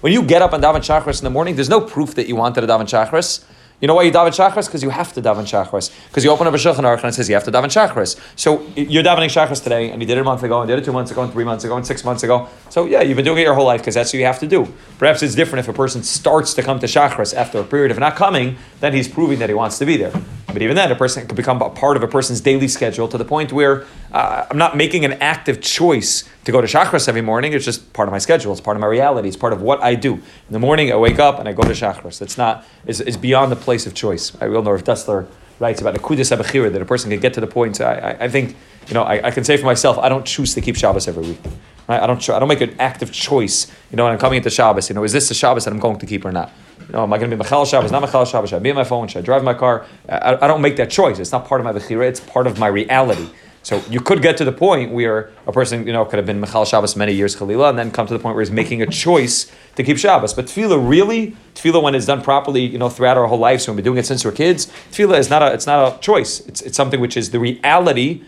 When 0.00 0.12
you 0.12 0.22
get 0.22 0.42
up 0.42 0.52
and 0.52 0.62
daven 0.62 0.82
shachris 0.82 1.20
in 1.20 1.24
the 1.24 1.30
morning, 1.30 1.54
there's 1.54 1.70
no 1.70 1.80
proof 1.80 2.14
that 2.14 2.28
you 2.28 2.36
wanted 2.36 2.60
to 2.60 2.66
daven 2.66 2.84
shachris. 2.84 3.42
You 3.78 3.88
know 3.88 3.94
why 3.94 4.04
you 4.04 4.12
daven 4.12 4.28
shachris? 4.28 4.66
Because 4.66 4.82
you 4.82 4.88
have 4.88 5.12
to 5.12 5.20
daven 5.20 5.42
shachris. 5.42 5.92
Because 6.08 6.24
you 6.24 6.30
open 6.30 6.46
up 6.46 6.54
a 6.54 6.56
shulchan 6.56 6.78
aruch 6.78 7.00
and 7.00 7.06
it 7.06 7.12
says 7.12 7.28
you 7.28 7.34
have 7.34 7.44
to 7.44 7.52
daven 7.52 7.66
shachris. 7.66 8.18
So 8.34 8.62
you're 8.74 9.04
davening 9.04 9.28
shachris 9.28 9.62
today, 9.62 9.90
and 9.90 10.00
you 10.00 10.06
did 10.06 10.16
it 10.16 10.22
a 10.22 10.24
month 10.24 10.42
ago, 10.42 10.62
and 10.62 10.68
did 10.68 10.78
it 10.78 10.84
two 10.86 10.92
months 10.92 11.10
ago, 11.10 11.22
and 11.22 11.30
three 11.30 11.44
months 11.44 11.62
ago, 11.62 11.76
and 11.76 11.86
six 11.86 12.02
months 12.02 12.22
ago. 12.22 12.48
So 12.70 12.86
yeah, 12.86 13.02
you've 13.02 13.16
been 13.16 13.26
doing 13.26 13.36
it 13.38 13.42
your 13.42 13.52
whole 13.52 13.66
life 13.66 13.82
because 13.82 13.94
that's 13.94 14.14
what 14.14 14.18
you 14.18 14.24
have 14.24 14.38
to 14.38 14.46
do. 14.46 14.72
Perhaps 14.98 15.22
it's 15.22 15.34
different 15.34 15.60
if 15.60 15.68
a 15.68 15.76
person 15.76 16.02
starts 16.02 16.54
to 16.54 16.62
come 16.62 16.78
to 16.78 16.86
shachris 16.86 17.34
after 17.34 17.58
a 17.58 17.64
period 17.64 17.90
of 17.90 17.98
not 17.98 18.16
coming, 18.16 18.56
then 18.86 18.92
he's 18.92 19.08
proving 19.08 19.40
that 19.40 19.48
he 19.48 19.54
wants 19.54 19.78
to 19.78 19.84
be 19.84 19.96
there. 19.96 20.12
But 20.46 20.62
even 20.62 20.76
then, 20.76 20.90
a 20.90 20.96
person 20.96 21.26
can 21.26 21.36
become 21.36 21.60
a 21.60 21.68
part 21.68 21.98
of 21.98 22.02
a 22.02 22.08
person's 22.08 22.40
daily 22.40 22.68
schedule 22.68 23.08
to 23.08 23.18
the 23.18 23.24
point 23.24 23.52
where 23.52 23.84
uh, 24.12 24.46
I'm 24.48 24.56
not 24.56 24.76
making 24.76 25.04
an 25.04 25.14
active 25.14 25.60
choice 25.60 26.24
to 26.44 26.52
go 26.52 26.60
to 26.60 26.66
shachris 26.66 27.08
every 27.08 27.20
morning. 27.20 27.52
It's 27.52 27.64
just 27.64 27.92
part 27.92 28.08
of 28.08 28.12
my 28.12 28.18
schedule. 28.18 28.52
It's 28.52 28.60
part 28.60 28.76
of 28.76 28.80
my 28.80 28.86
reality. 28.86 29.28
It's 29.28 29.36
part 29.36 29.52
of 29.52 29.60
what 29.60 29.82
I 29.82 29.96
do. 29.96 30.14
In 30.14 30.52
the 30.52 30.58
morning, 30.58 30.92
I 30.92 30.96
wake 30.96 31.18
up 31.18 31.38
and 31.40 31.48
I 31.48 31.52
go 31.52 31.62
to 31.62 31.70
shachris. 31.70 32.22
It's 32.22 32.38
not. 32.38 32.64
It's, 32.86 33.00
it's 33.00 33.16
beyond 33.16 33.52
the 33.52 33.56
place 33.56 33.86
of 33.86 33.92
choice. 33.92 34.34
I 34.40 34.46
will 34.46 34.62
know 34.62 34.72
if 34.72 34.84
Dessler 34.84 35.26
writes 35.58 35.80
about 35.80 35.94
the 35.94 36.00
kudus 36.00 36.34
abachira 36.34 36.72
that 36.72 36.80
a 36.80 36.86
person 36.86 37.10
can 37.10 37.20
get 37.20 37.34
to 37.34 37.40
the 37.40 37.46
point. 37.46 37.80
I, 37.80 37.94
I, 37.94 38.24
I 38.24 38.28
think 38.28 38.56
you 38.86 38.94
know 38.94 39.02
I, 39.02 39.26
I, 39.26 39.30
can 39.32 39.42
say 39.42 39.56
for 39.56 39.66
myself, 39.66 39.98
I 39.98 40.08
don't 40.08 40.24
choose 40.24 40.54
to 40.54 40.60
keep 40.60 40.76
Shabbos 40.76 41.08
every 41.08 41.22
week. 41.22 41.40
Right? 41.88 42.00
I 42.00 42.06
don't. 42.06 42.30
I 42.30 42.38
don't 42.38 42.48
make 42.48 42.62
an 42.62 42.76
active 42.78 43.12
choice. 43.12 43.70
You 43.90 43.96
know, 43.96 44.04
when 44.04 44.12
I'm 44.12 44.18
coming 44.18 44.38
into 44.38 44.50
Shabbos, 44.50 44.88
you 44.88 44.94
know, 44.94 45.04
is 45.04 45.12
this 45.12 45.28
the 45.28 45.34
Shabbos 45.34 45.64
that 45.64 45.72
I'm 45.72 45.80
going 45.80 45.98
to 45.98 46.06
keep 46.06 46.24
or 46.24 46.32
not? 46.32 46.50
Know, 46.88 47.02
am 47.02 47.12
I 47.12 47.18
going 47.18 47.30
to 47.30 47.36
be 47.36 47.42
Machal 47.42 47.64
Shabbos, 47.64 47.90
not 47.90 48.00
Machal 48.00 48.24
Shabbos? 48.24 48.50
Should 48.50 48.56
I 48.56 48.60
be 48.60 48.70
on 48.70 48.76
my 48.76 48.84
phone? 48.84 49.08
Should 49.08 49.18
I 49.18 49.22
drive 49.22 49.42
my 49.42 49.54
car? 49.54 49.86
I, 50.08 50.36
I 50.40 50.46
don't 50.46 50.62
make 50.62 50.76
that 50.76 50.90
choice. 50.90 51.18
It's 51.18 51.32
not 51.32 51.46
part 51.46 51.60
of 51.60 51.64
my 51.64 51.72
Bechira, 51.72 52.06
it's 52.06 52.20
part 52.20 52.46
of 52.46 52.58
my 52.58 52.68
reality. 52.68 53.28
So 53.66 53.82
you 53.90 54.00
could 54.00 54.22
get 54.22 54.36
to 54.36 54.44
the 54.44 54.52
point 54.52 54.92
where 54.92 55.32
a 55.44 55.50
person, 55.50 55.88
you 55.88 55.92
know, 55.92 56.04
could 56.04 56.18
have 56.18 56.26
been 56.26 56.38
Michal 56.38 56.64
Shabbos 56.64 56.94
many 56.94 57.12
years, 57.12 57.34
Khalila, 57.34 57.70
and 57.70 57.76
then 57.76 57.90
come 57.90 58.06
to 58.06 58.12
the 58.12 58.20
point 58.20 58.36
where 58.36 58.42
he's 58.42 58.52
making 58.52 58.80
a 58.80 58.86
choice 58.86 59.50
to 59.74 59.82
keep 59.82 59.98
Shabbos. 59.98 60.32
But 60.34 60.46
tefillah, 60.46 60.88
really, 60.88 61.34
tefillah, 61.56 61.82
when 61.82 61.96
it's 61.96 62.06
done 62.06 62.22
properly, 62.22 62.64
you 62.64 62.78
know, 62.78 62.88
throughout 62.88 63.16
our 63.16 63.26
whole 63.26 63.40
lives, 63.40 63.64
so 63.64 63.72
we've 63.72 63.78
been 63.78 63.84
doing 63.84 63.98
it 63.98 64.06
since 64.06 64.24
we're 64.24 64.30
kids, 64.30 64.66
tefillah 64.92 65.18
is 65.18 65.28
not 65.28 65.42
a, 65.42 65.52
it's 65.52 65.66
not 65.66 65.96
a 65.96 65.98
choice. 65.98 66.46
It's, 66.46 66.62
it's 66.62 66.76
something 66.76 67.00
which 67.00 67.16
is 67.16 67.32
the 67.32 67.40
reality 67.40 68.22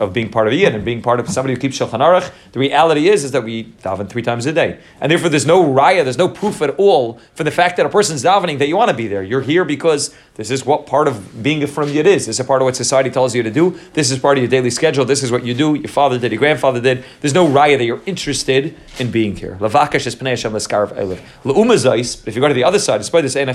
of 0.00 0.14
being 0.14 0.30
part 0.30 0.48
of 0.48 0.54
Ian 0.54 0.74
and 0.74 0.84
being 0.84 1.02
part 1.02 1.20
of 1.20 1.28
somebody 1.28 1.54
who 1.54 1.60
keeps 1.60 1.78
Shulchan 1.78 2.00
Aruch. 2.00 2.32
The 2.52 2.58
reality 2.58 3.08
is, 3.08 3.22
is 3.22 3.32
that 3.32 3.44
we 3.44 3.64
daven 3.82 4.08
three 4.08 4.22
times 4.22 4.46
a 4.46 4.52
day. 4.52 4.80
And 4.98 5.12
therefore 5.12 5.28
there's 5.28 5.46
no 5.46 5.62
raya, 5.62 6.02
there's 6.02 6.18
no 6.18 6.28
proof 6.28 6.62
at 6.62 6.70
all 6.78 7.20
for 7.34 7.44
the 7.44 7.50
fact 7.50 7.76
that 7.76 7.84
a 7.84 7.90
person's 7.90 8.24
davening 8.24 8.58
that 8.58 8.66
you 8.66 8.76
want 8.76 8.90
to 8.90 8.96
be 8.96 9.06
there. 9.06 9.22
You're 9.22 9.42
here 9.42 9.64
because 9.64 10.14
this 10.34 10.50
is 10.50 10.64
what 10.64 10.86
part 10.86 11.06
of 11.06 11.42
being 11.42 11.64
from 11.66 11.90
Yid 11.90 12.06
is. 12.06 12.26
This 12.26 12.36
is 12.36 12.40
a 12.40 12.44
part 12.44 12.62
of 12.62 12.64
what 12.64 12.76
society 12.76 13.10
tells 13.10 13.34
you 13.34 13.42
to 13.42 13.50
do. 13.50 13.78
This 13.92 14.10
is 14.10 14.18
part 14.18 14.38
of 14.38 14.42
your 14.42 14.50
daily 14.50 14.70
schedule. 14.70 15.04
This 15.04 15.22
is 15.22 15.30
what 15.30 15.44
you 15.44 15.52
do. 15.52 15.74
Your 15.74 15.88
father 15.88 16.18
did, 16.18 16.32
your 16.32 16.38
grandfather 16.38 16.80
did. 16.80 17.04
There's 17.20 17.34
no 17.34 17.46
raya 17.46 17.76
that 17.76 17.84
you're 17.84 18.02
interested 18.06 18.74
in 18.98 19.10
being 19.10 19.36
here. 19.36 19.58
Lavakash 19.60 20.06
is 20.06 20.16
Pnei 20.16 20.30
Hashem 20.30 20.52
Leskarv 20.52 20.96
Elif. 20.96 21.20
La'umazais, 21.44 22.26
if 22.26 22.34
you 22.34 22.40
go 22.40 22.48
to 22.48 22.54
the 22.54 22.64
other 22.64 22.78
side, 22.78 22.98
despite 22.98 23.22
this 23.22 23.36
Ein 23.36 23.50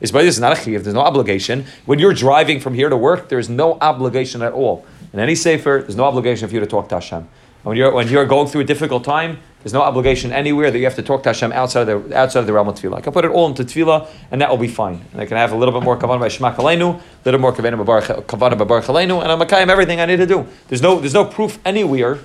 is 0.00 0.12
by 0.12 0.22
this 0.22 0.34
is 0.34 0.40
not 0.40 0.52
a 0.52 0.60
chiv. 0.60 0.84
There's 0.84 0.94
no 0.94 1.00
obligation. 1.00 1.66
When 1.86 1.98
you're 1.98 2.14
driving 2.14 2.60
from 2.60 2.74
here 2.74 2.88
to 2.88 2.96
work, 2.96 3.28
there's 3.28 3.48
no 3.48 3.78
obligation 3.80 4.42
at 4.42 4.52
all. 4.52 4.84
In 5.14 5.20
any 5.20 5.36
sefer, 5.36 5.78
there's 5.80 5.94
no 5.94 6.04
obligation 6.04 6.48
for 6.48 6.54
you 6.54 6.60
to 6.60 6.66
talk 6.66 6.88
to 6.88 6.96
Hashem. 6.96 7.28
When 7.62 7.76
you're, 7.76 7.92
when 7.92 8.08
you're 8.08 8.26
going 8.26 8.48
through 8.48 8.62
a 8.62 8.64
difficult 8.64 9.04
time, 9.04 9.38
there's 9.62 9.72
no 9.72 9.80
obligation 9.80 10.32
anywhere 10.32 10.72
that 10.72 10.76
you 10.76 10.84
have 10.84 10.96
to 10.96 11.02
talk 11.02 11.22
to 11.22 11.28
Hashem 11.28 11.52
outside 11.52 11.88
of 11.88 12.08
the, 12.08 12.18
outside 12.18 12.40
of 12.40 12.46
the 12.46 12.52
realm 12.52 12.66
of 12.66 12.74
tefillah. 12.74 12.96
I 12.96 13.00
can 13.00 13.12
put 13.12 13.24
it 13.24 13.30
all 13.30 13.46
into 13.46 13.62
tefillah, 13.62 14.08
and 14.32 14.40
that 14.40 14.50
will 14.50 14.58
be 14.58 14.66
fine. 14.66 15.02
And 15.12 15.20
I 15.20 15.26
can 15.26 15.36
have 15.36 15.52
a 15.52 15.56
little 15.56 15.72
bit 15.72 15.84
more 15.84 15.96
kavanah 15.96 16.18
by 16.18 16.26
Shema 16.26 16.52
Koleinu, 16.52 16.96
a 16.98 17.02
little 17.24 17.38
more 17.38 17.52
kavanah 17.52 17.78
by 17.78 18.64
Barech 18.64 18.86
Aleinu, 18.86 19.22
and 19.22 19.30
I'm 19.30 19.38
makayim 19.38 19.68
everything 19.68 20.00
I 20.00 20.06
need 20.06 20.16
to 20.16 20.26
do. 20.26 20.48
There's 20.66 20.82
no, 20.82 20.98
there's 20.98 21.14
no 21.14 21.24
proof 21.24 21.60
anywhere 21.64 22.18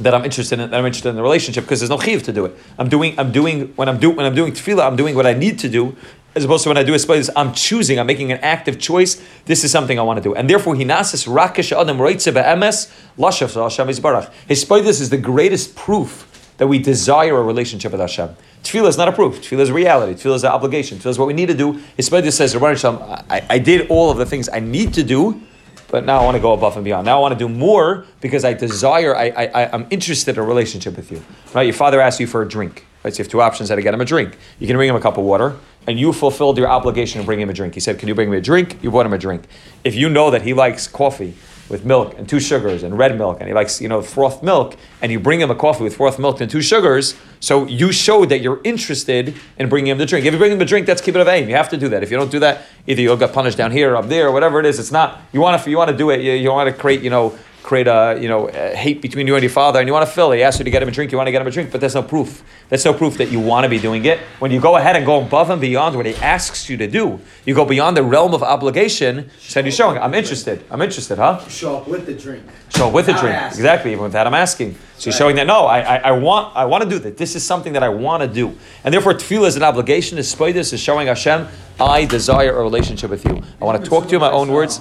that 0.00 0.14
I'm 0.14 0.24
interested 0.24 0.58
in 0.58 0.70
that 0.70 0.76
I'm 0.76 0.86
interested 0.86 1.10
in 1.10 1.16
the 1.16 1.22
relationship 1.22 1.64
because 1.64 1.80
there's 1.80 1.90
no 1.90 2.00
chiv 2.00 2.22
to 2.24 2.32
do 2.32 2.46
it. 2.46 2.56
I'm 2.78 2.88
doing 2.88 3.16
I'm 3.18 3.30
doing 3.30 3.68
when 3.76 3.88
I'm 3.88 4.00
do 4.00 4.10
when 4.10 4.26
I'm 4.26 4.34
doing 4.34 4.52
tefillah, 4.52 4.84
I'm 4.84 4.96
doing 4.96 5.14
what 5.14 5.26
I 5.26 5.34
need 5.34 5.60
to 5.60 5.68
do 5.68 5.96
as 6.34 6.44
opposed 6.44 6.64
to 6.64 6.70
when 6.70 6.76
I 6.76 6.82
do 6.82 6.94
a 6.94 6.98
space, 6.98 7.30
I'm 7.36 7.52
choosing, 7.52 7.98
I'm 7.98 8.06
making 8.06 8.32
an 8.32 8.38
active 8.42 8.78
choice. 8.78 9.22
This 9.44 9.64
is 9.64 9.70
something 9.70 9.98
I 9.98 10.02
want 10.02 10.16
to 10.18 10.22
do. 10.22 10.34
And 10.34 10.50
therefore, 10.50 10.74
hinasis 10.74 11.28
rakish 11.28 11.72
adam 11.72 11.98
be'emes 11.98 12.92
lashav 13.16 13.54
Hashem 13.54 13.86
barach. 14.02 14.32
His 14.48 14.66
this 14.66 15.00
is 15.00 15.10
the 15.10 15.18
greatest 15.18 15.76
proof 15.76 16.30
that 16.58 16.66
we 16.66 16.78
desire 16.78 17.36
a 17.36 17.42
relationship 17.42 17.92
with 17.92 18.00
Hashem. 18.00 18.36
Tefillah 18.62 18.88
is 18.88 18.96
not 18.96 19.08
a 19.08 19.12
proof. 19.12 19.42
Tefillah 19.42 19.60
is 19.60 19.72
reality. 19.72 20.14
Tefillah 20.14 20.36
is 20.36 20.44
an 20.44 20.52
obligation. 20.52 20.98
Tefillah 20.98 21.10
is 21.10 21.18
what 21.18 21.26
we 21.26 21.34
need 21.34 21.46
to 21.46 21.54
do. 21.54 21.80
His 21.96 22.08
this 22.08 22.36
says, 22.36 22.56
I, 22.56 23.46
I 23.50 23.58
did 23.58 23.88
all 23.90 24.10
of 24.10 24.18
the 24.18 24.26
things 24.26 24.48
I 24.48 24.60
need 24.60 24.94
to 24.94 25.02
do, 25.02 25.40
but 25.88 26.04
now 26.04 26.20
I 26.20 26.24
want 26.24 26.36
to 26.36 26.40
go 26.40 26.52
above 26.52 26.76
and 26.76 26.84
beyond. 26.84 27.06
Now 27.06 27.18
I 27.18 27.20
want 27.20 27.38
to 27.38 27.38
do 27.38 27.48
more 27.48 28.06
because 28.20 28.44
I 28.44 28.54
desire, 28.54 29.14
I, 29.14 29.28
I, 29.28 29.72
I'm 29.72 29.86
interested 29.90 30.36
in 30.36 30.42
a 30.42 30.46
relationship 30.46 30.96
with 30.96 31.12
you. 31.12 31.22
Right? 31.52 31.64
Your 31.64 31.74
father 31.74 32.00
asks 32.00 32.20
you 32.20 32.26
for 32.26 32.42
a 32.42 32.48
drink. 32.48 32.86
Right? 33.04 33.12
So 33.12 33.18
you 33.18 33.24
have 33.24 33.30
two 33.30 33.42
options 33.42 33.68
how 33.68 33.74
to 33.76 33.82
get 33.82 33.92
him 33.92 34.00
a 34.00 34.04
drink. 34.04 34.38
You 34.58 34.66
can 34.66 34.76
bring 34.76 34.88
him 34.88 34.96
a 34.96 35.00
cup 35.00 35.18
of 35.18 35.24
water, 35.24 35.56
and 35.86 35.98
you 35.98 36.12
fulfilled 36.12 36.58
your 36.58 36.68
obligation 36.68 37.20
to 37.20 37.26
bring 37.26 37.40
him 37.40 37.50
a 37.50 37.52
drink. 37.52 37.74
He 37.74 37.80
said, 37.80 37.98
Can 37.98 38.08
you 38.08 38.14
bring 38.14 38.30
me 38.30 38.38
a 38.38 38.40
drink? 38.40 38.78
You 38.82 38.90
brought 38.90 39.06
him 39.06 39.12
a 39.12 39.18
drink. 39.18 39.44
If 39.84 39.94
you 39.94 40.08
know 40.08 40.30
that 40.30 40.42
he 40.42 40.54
likes 40.54 40.86
coffee 40.86 41.34
with 41.68 41.84
milk 41.84 42.18
and 42.18 42.28
two 42.28 42.40
sugars 42.40 42.82
and 42.82 42.98
red 42.98 43.16
milk, 43.16 43.38
and 43.40 43.48
he 43.48 43.54
likes, 43.54 43.80
you 43.80 43.88
know, 43.88 44.02
froth 44.02 44.42
milk, 44.42 44.76
and 45.00 45.10
you 45.10 45.18
bring 45.18 45.40
him 45.40 45.50
a 45.50 45.54
coffee 45.54 45.82
with 45.82 45.96
froth 45.96 46.18
milk 46.18 46.40
and 46.40 46.50
two 46.50 46.60
sugars, 46.60 47.14
so 47.40 47.66
you 47.66 47.90
showed 47.90 48.28
that 48.28 48.40
you're 48.40 48.60
interested 48.64 49.34
in 49.58 49.68
bringing 49.68 49.90
him 49.90 49.98
the 49.98 50.06
drink. 50.06 50.26
If 50.26 50.32
you 50.32 50.38
bring 50.38 50.52
him 50.52 50.60
a 50.60 50.66
drink, 50.66 50.86
that's 50.86 51.06
it 51.06 51.16
of 51.16 51.26
aim. 51.26 51.48
You 51.48 51.56
have 51.56 51.70
to 51.70 51.76
do 51.76 51.88
that. 51.88 52.02
If 52.02 52.10
you 52.10 52.16
don't 52.16 52.30
do 52.30 52.40
that, 52.40 52.66
either 52.86 53.00
you'll 53.00 53.16
get 53.16 53.32
punished 53.32 53.56
down 53.56 53.72
here 53.72 53.92
or 53.92 53.96
up 53.96 54.08
there, 54.08 54.28
or 54.28 54.32
whatever 54.32 54.60
it 54.60 54.66
is. 54.66 54.78
It's 54.78 54.92
not, 54.92 55.20
you 55.32 55.40
want 55.40 55.62
to, 55.62 55.70
you 55.70 55.78
want 55.78 55.90
to 55.90 55.96
do 55.96 56.10
it, 56.10 56.20
you, 56.20 56.32
you 56.32 56.50
want 56.50 56.68
to 56.68 56.78
create, 56.78 57.00
you 57.02 57.10
know, 57.10 57.38
create 57.64 57.88
a 57.88 58.16
you 58.20 58.28
know 58.28 58.48
a 58.48 58.76
hate 58.76 59.00
between 59.00 59.26
you 59.26 59.34
and 59.34 59.42
your 59.42 59.50
father, 59.50 59.80
and 59.80 59.88
you 59.88 59.92
want 59.92 60.06
to 60.06 60.14
fill 60.14 60.30
it. 60.32 60.36
He 60.36 60.42
asks 60.44 60.60
you 60.60 60.64
to 60.64 60.70
get 60.70 60.82
him 60.82 60.88
a 60.88 60.92
drink, 60.92 61.10
you 61.10 61.18
want 61.18 61.26
to 61.26 61.32
get 61.32 61.40
him 61.40 61.48
a 61.48 61.50
drink, 61.50 61.72
but 61.72 61.80
there's 61.80 61.94
no 61.94 62.02
proof. 62.02 62.44
There's 62.68 62.84
no 62.84 62.92
proof 62.94 63.16
that 63.16 63.32
you 63.32 63.40
want 63.40 63.64
to 63.64 63.68
be 63.70 63.78
doing 63.78 64.04
it. 64.04 64.20
When 64.38 64.50
you 64.50 64.60
go 64.60 64.76
ahead 64.76 64.96
and 64.96 65.04
go 65.04 65.22
above 65.22 65.50
and 65.50 65.60
beyond 65.60 65.96
what 65.96 66.06
he 66.06 66.14
asks 66.16 66.68
you 66.68 66.76
to 66.76 66.86
do, 66.86 67.18
you 67.46 67.54
go 67.54 67.64
beyond 67.64 67.96
the 67.96 68.02
realm 68.02 68.34
of 68.34 68.42
obligation. 68.42 69.30
Said 69.40 69.64
you're 69.64 69.72
showing, 69.72 69.98
I'm 69.98 70.14
interested. 70.14 70.62
I'm 70.70 70.82
interested, 70.82 71.18
huh? 71.18 71.46
Show 71.48 71.78
up 71.78 71.88
with 71.88 72.06
the 72.06 72.14
drink. 72.14 72.44
Show 72.68 72.88
up 72.88 72.92
with 72.92 73.06
the 73.06 73.14
drink. 73.14 73.36
Exactly. 73.46 73.92
Even 73.92 74.04
with 74.04 74.12
that, 74.12 74.26
I'm 74.26 74.34
asking. 74.34 74.76
So 74.98 75.08
you're 75.10 75.16
showing 75.16 75.36
that 75.36 75.46
no, 75.46 75.64
I, 75.64 75.80
I, 75.80 75.96
I, 75.96 76.12
want 76.12 76.54
I 76.54 76.66
want 76.66 76.84
to 76.84 76.90
do 76.90 76.98
that. 77.00 77.16
This 77.16 77.34
is 77.34 77.42
something 77.42 77.72
that 77.72 77.82
I 77.82 77.88
want 77.88 78.22
to 78.22 78.28
do, 78.28 78.56
and 78.84 78.92
therefore 78.92 79.14
tefillah 79.14 79.48
is 79.48 79.56
an 79.56 79.62
obligation. 79.62 80.16
This 80.16 80.72
is 80.72 80.80
showing 80.80 81.08
Hashem, 81.08 81.48
I 81.80 82.04
desire 82.04 82.56
a 82.56 82.62
relationship 82.62 83.10
with 83.10 83.24
you. 83.24 83.42
I 83.60 83.64
want 83.64 83.82
to 83.82 83.90
talk 83.90 84.04
to 84.04 84.10
you 84.10 84.16
in 84.16 84.20
my 84.20 84.30
own 84.30 84.50
words. 84.50 84.78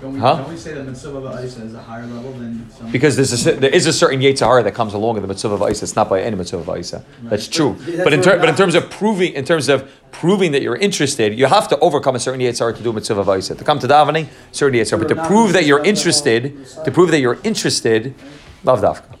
Don't 0.00 0.14
we, 0.14 0.20
huh? 0.20 0.36
don't 0.36 0.48
we 0.48 0.56
say 0.56 0.72
that 0.72 0.84
mitzvah 0.84 1.42
Isa 1.44 1.62
is 1.62 1.74
a 1.74 1.82
higher 1.82 2.06
level 2.06 2.32
than 2.32 2.70
some? 2.70 2.90
Because 2.90 3.16
there's 3.16 3.46
a, 3.46 3.52
there 3.52 3.70
is 3.70 3.86
a 3.86 3.92
certain 3.92 4.20
Yetzirah 4.20 4.64
that 4.64 4.74
comes 4.74 4.94
along 4.94 5.16
in 5.16 5.22
the 5.22 5.28
mitzvah 5.28 5.54
of 5.54 5.70
Isa. 5.70 5.84
It's 5.84 5.94
not 5.94 6.08
by 6.08 6.22
any 6.22 6.36
mitzvah 6.36 6.74
Isa. 6.78 6.96
Right. 6.96 7.30
That's 7.30 7.48
true. 7.48 7.74
But, 7.74 7.86
that's 7.86 8.04
but 8.04 8.12
in, 8.14 8.22
ter- 8.22 8.38
but 8.38 8.48
in 8.48 8.54
terms 8.54 8.74
of 8.74 8.88
proving, 8.88 9.34
in 9.34 9.44
terms 9.44 9.68
of 9.68 9.90
proving 10.10 10.52
that 10.52 10.62
you're 10.62 10.76
interested, 10.76 11.38
you 11.38 11.46
have 11.46 11.68
to 11.68 11.78
overcome 11.80 12.16
a 12.16 12.20
certain 12.20 12.40
Yetzirah 12.40 12.76
to 12.76 12.82
do 12.82 12.92
mitzvah 12.94 13.20
of 13.20 13.28
Isa. 13.28 13.54
To 13.54 13.64
come 13.64 13.78
to 13.78 13.86
davening, 13.86 14.28
certain 14.52 14.80
Yetzirah. 14.80 15.00
But 15.00 15.08
to 15.08 15.26
prove 15.26 15.52
that 15.52 15.66
you're 15.66 15.84
interested, 15.84 16.66
to 16.84 16.90
prove 16.90 17.10
that 17.10 17.20
you're 17.20 17.38
interested, 17.44 18.14
love 18.64 18.80
dafka. 18.80 19.18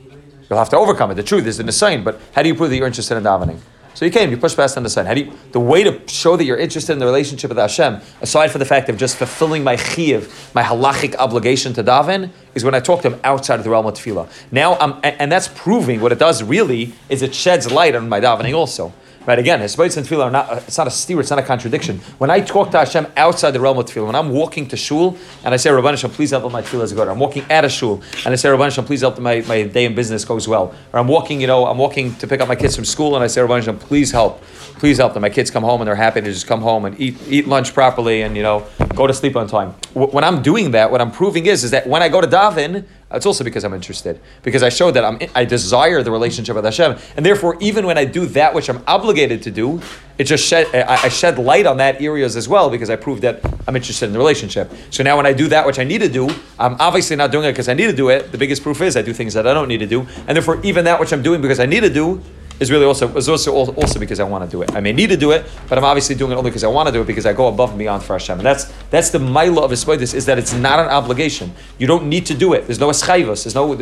You'll 0.48 0.58
have 0.58 0.70
to 0.70 0.78
overcome 0.78 1.10
it. 1.10 1.14
The 1.14 1.22
truth 1.22 1.46
is 1.46 1.60
in 1.60 1.66
the 1.66 1.72
sign, 1.72 2.02
but 2.04 2.20
how 2.34 2.42
do 2.42 2.48
you 2.48 2.54
prove 2.54 2.70
that 2.70 2.76
you're 2.76 2.86
interested 2.86 3.16
in 3.16 3.22
davening? 3.24 3.58
So 3.94 4.04
you 4.04 4.10
came, 4.10 4.30
you 4.30 4.36
pushed 4.36 4.56
past 4.56 4.76
on 4.76 4.82
the 4.82 4.90
side. 4.90 5.06
How 5.06 5.14
do 5.14 5.22
you, 5.22 5.32
the 5.52 5.60
way 5.60 5.82
to 5.82 6.00
show 6.08 6.36
that 6.36 6.44
you're 6.44 6.56
interested 6.56 6.92
in 6.92 6.98
the 6.98 7.06
relationship 7.06 7.48
with 7.48 7.58
Hashem, 7.58 8.00
aside 8.20 8.48
from 8.48 8.60
the 8.60 8.64
fact 8.64 8.88
of 8.88 8.96
just 8.96 9.16
fulfilling 9.16 9.64
my 9.64 9.76
chiv, 9.76 10.50
my 10.54 10.62
halachic 10.62 11.16
obligation 11.16 11.72
to 11.74 11.84
daven, 11.84 12.30
is 12.54 12.64
when 12.64 12.74
I 12.74 12.80
talk 12.80 13.02
to 13.02 13.10
him 13.10 13.20
outside 13.24 13.58
of 13.58 13.64
the 13.64 13.70
realm 13.70 13.86
of 13.86 13.94
tefillah. 13.94 14.28
Now, 14.52 14.74
I'm, 14.76 15.00
and 15.02 15.30
that's 15.30 15.48
proving 15.48 16.00
what 16.00 16.12
it 16.12 16.18
does 16.18 16.42
really 16.42 16.92
is 17.08 17.22
it 17.22 17.34
sheds 17.34 17.70
light 17.70 17.94
on 17.94 18.08
my 18.08 18.20
davening 18.20 18.56
also. 18.56 18.92
Right, 19.26 19.38
again, 19.38 19.60
Hesbaitz 19.60 19.98
and 19.98 20.06
Tefillah 20.06 20.24
are 20.24 20.30
not, 20.30 20.50
uh, 20.50 20.60
it's 20.66 20.78
not 20.78 20.86
a 20.86 20.90
steer, 20.90 21.20
it's 21.20 21.28
not 21.28 21.38
a 21.38 21.42
contradiction. 21.42 21.98
When 22.16 22.30
I 22.30 22.40
talk 22.40 22.70
to 22.70 22.78
Hashem 22.78 23.06
outside 23.18 23.50
the 23.50 23.60
realm 23.60 23.76
of 23.76 23.84
Tefillah, 23.84 24.06
when 24.06 24.14
I'm 24.14 24.30
walking 24.30 24.66
to 24.68 24.78
Shul 24.78 25.14
and 25.44 25.52
I 25.52 25.58
say, 25.58 25.68
Rabban 25.68 25.90
Hashem, 25.90 26.10
please 26.12 26.30
help 26.30 26.50
my 26.50 26.62
Tefillah 26.62 26.94
good. 26.94 27.06
I'm 27.06 27.18
walking 27.18 27.44
at 27.50 27.62
a 27.62 27.68
Shul 27.68 28.02
and 28.24 28.32
I 28.32 28.36
say, 28.36 28.48
Rabban 28.48 28.64
Hashem, 28.64 28.86
please 28.86 29.02
help 29.02 29.18
my, 29.18 29.42
my 29.42 29.64
day 29.64 29.84
in 29.84 29.94
business 29.94 30.24
goes 30.24 30.48
well. 30.48 30.74
Or 30.94 31.00
I'm 31.00 31.06
walking, 31.06 31.38
you 31.38 31.46
know, 31.46 31.66
I'm 31.66 31.76
walking 31.76 32.14
to 32.16 32.26
pick 32.26 32.40
up 32.40 32.48
my 32.48 32.56
kids 32.56 32.74
from 32.74 32.86
school 32.86 33.14
and 33.14 33.22
I 33.22 33.26
say, 33.26 33.42
Rabban 33.42 33.56
Hashem, 33.56 33.78
please 33.78 34.10
help. 34.10 34.42
Please 34.78 34.96
help 34.96 35.12
them. 35.12 35.20
My 35.20 35.28
kids 35.28 35.50
come 35.50 35.64
home 35.64 35.82
and 35.82 35.88
they're 35.88 35.94
happy 35.94 36.22
to 36.22 36.32
just 36.32 36.46
come 36.46 36.62
home 36.62 36.86
and 36.86 36.98
eat, 36.98 37.18
eat 37.28 37.46
lunch 37.46 37.74
properly 37.74 38.22
and, 38.22 38.34
you 38.34 38.42
know, 38.42 38.66
go 38.94 39.06
to 39.06 39.12
sleep 39.12 39.36
on 39.36 39.46
time. 39.46 39.74
When 39.92 40.24
I'm 40.24 40.40
doing 40.40 40.70
that, 40.70 40.90
what 40.90 41.02
I'm 41.02 41.12
proving 41.12 41.44
is, 41.44 41.62
is 41.62 41.72
that 41.72 41.86
when 41.86 42.02
I 42.02 42.08
go 42.08 42.22
to 42.22 42.26
Davin, 42.26 42.86
it's 43.12 43.26
also 43.26 43.42
because 43.42 43.64
I'm 43.64 43.74
interested, 43.74 44.20
because 44.42 44.62
I 44.62 44.68
show 44.68 44.90
that 44.92 45.04
I'm, 45.04 45.18
I 45.34 45.44
desire 45.44 46.02
the 46.02 46.12
relationship 46.12 46.54
with 46.54 46.64
Hashem, 46.64 46.96
and 47.16 47.26
therefore, 47.26 47.56
even 47.60 47.84
when 47.86 47.98
I 47.98 48.04
do 48.04 48.26
that 48.26 48.54
which 48.54 48.68
I'm 48.68 48.82
obligated 48.86 49.42
to 49.42 49.50
do, 49.50 49.80
it 50.16 50.24
just 50.24 50.46
shed, 50.46 50.72
I, 50.74 51.04
I 51.04 51.08
shed 51.08 51.38
light 51.38 51.66
on 51.66 51.78
that 51.78 52.00
areas 52.00 52.36
as 52.36 52.48
well 52.48 52.70
because 52.70 52.88
I 52.88 52.96
prove 52.96 53.20
that 53.22 53.40
I'm 53.66 53.74
interested 53.74 54.06
in 54.06 54.12
the 54.12 54.18
relationship. 54.18 54.70
So 54.90 55.02
now, 55.02 55.16
when 55.16 55.26
I 55.26 55.32
do 55.32 55.48
that 55.48 55.66
which 55.66 55.78
I 55.78 55.84
need 55.84 56.02
to 56.02 56.08
do, 56.08 56.28
I'm 56.58 56.76
obviously 56.78 57.16
not 57.16 57.32
doing 57.32 57.46
it 57.46 57.52
because 57.52 57.68
I 57.68 57.74
need 57.74 57.86
to 57.86 57.96
do 57.96 58.10
it. 58.10 58.30
The 58.30 58.38
biggest 58.38 58.62
proof 58.62 58.80
is 58.80 58.96
I 58.96 59.02
do 59.02 59.12
things 59.12 59.34
that 59.34 59.46
I 59.46 59.54
don't 59.54 59.68
need 59.68 59.80
to 59.80 59.86
do, 59.86 60.06
and 60.28 60.36
therefore, 60.36 60.60
even 60.62 60.84
that 60.84 61.00
which 61.00 61.12
I'm 61.12 61.22
doing 61.22 61.40
because 61.40 61.58
I 61.58 61.66
need 61.66 61.80
to 61.80 61.90
do 61.90 62.22
is 62.60 62.70
really 62.70 62.84
also 62.84 63.16
is 63.16 63.28
also 63.28 63.72
also 63.74 63.98
because 63.98 64.20
I 64.20 64.24
want 64.24 64.44
to 64.44 64.50
do 64.50 64.62
it. 64.62 64.74
I 64.74 64.80
may 64.80 64.92
need 64.92 65.08
to 65.08 65.16
do 65.16 65.32
it, 65.32 65.46
but 65.68 65.78
I'm 65.78 65.84
obviously 65.84 66.14
doing 66.14 66.32
it 66.32 66.36
only 66.36 66.50
because 66.50 66.62
I 66.62 66.68
want 66.68 66.86
to 66.88 66.92
do 66.92 67.00
it 67.00 67.06
because 67.06 67.26
I 67.26 67.32
go 67.32 67.48
above 67.48 67.70
and 67.70 67.78
beyond 67.78 68.02
for 68.04 68.12
Hashem. 68.12 68.38
And 68.38 68.46
that's 68.46 68.70
that's 68.90 69.10
the 69.10 69.18
milah 69.18 69.64
of 69.64 69.70
Espoidis 69.70 70.14
is 70.14 70.26
that 70.26 70.38
it's 70.38 70.52
not 70.52 70.78
an 70.78 70.88
obligation. 70.88 71.52
You 71.78 71.86
don't 71.86 72.06
need 72.06 72.26
to 72.26 72.34
do 72.34 72.52
it. 72.52 72.66
There's 72.66 72.78
no 72.78 72.90
eschayvus. 72.90 73.44
There's 73.44 73.54
no 73.54 73.74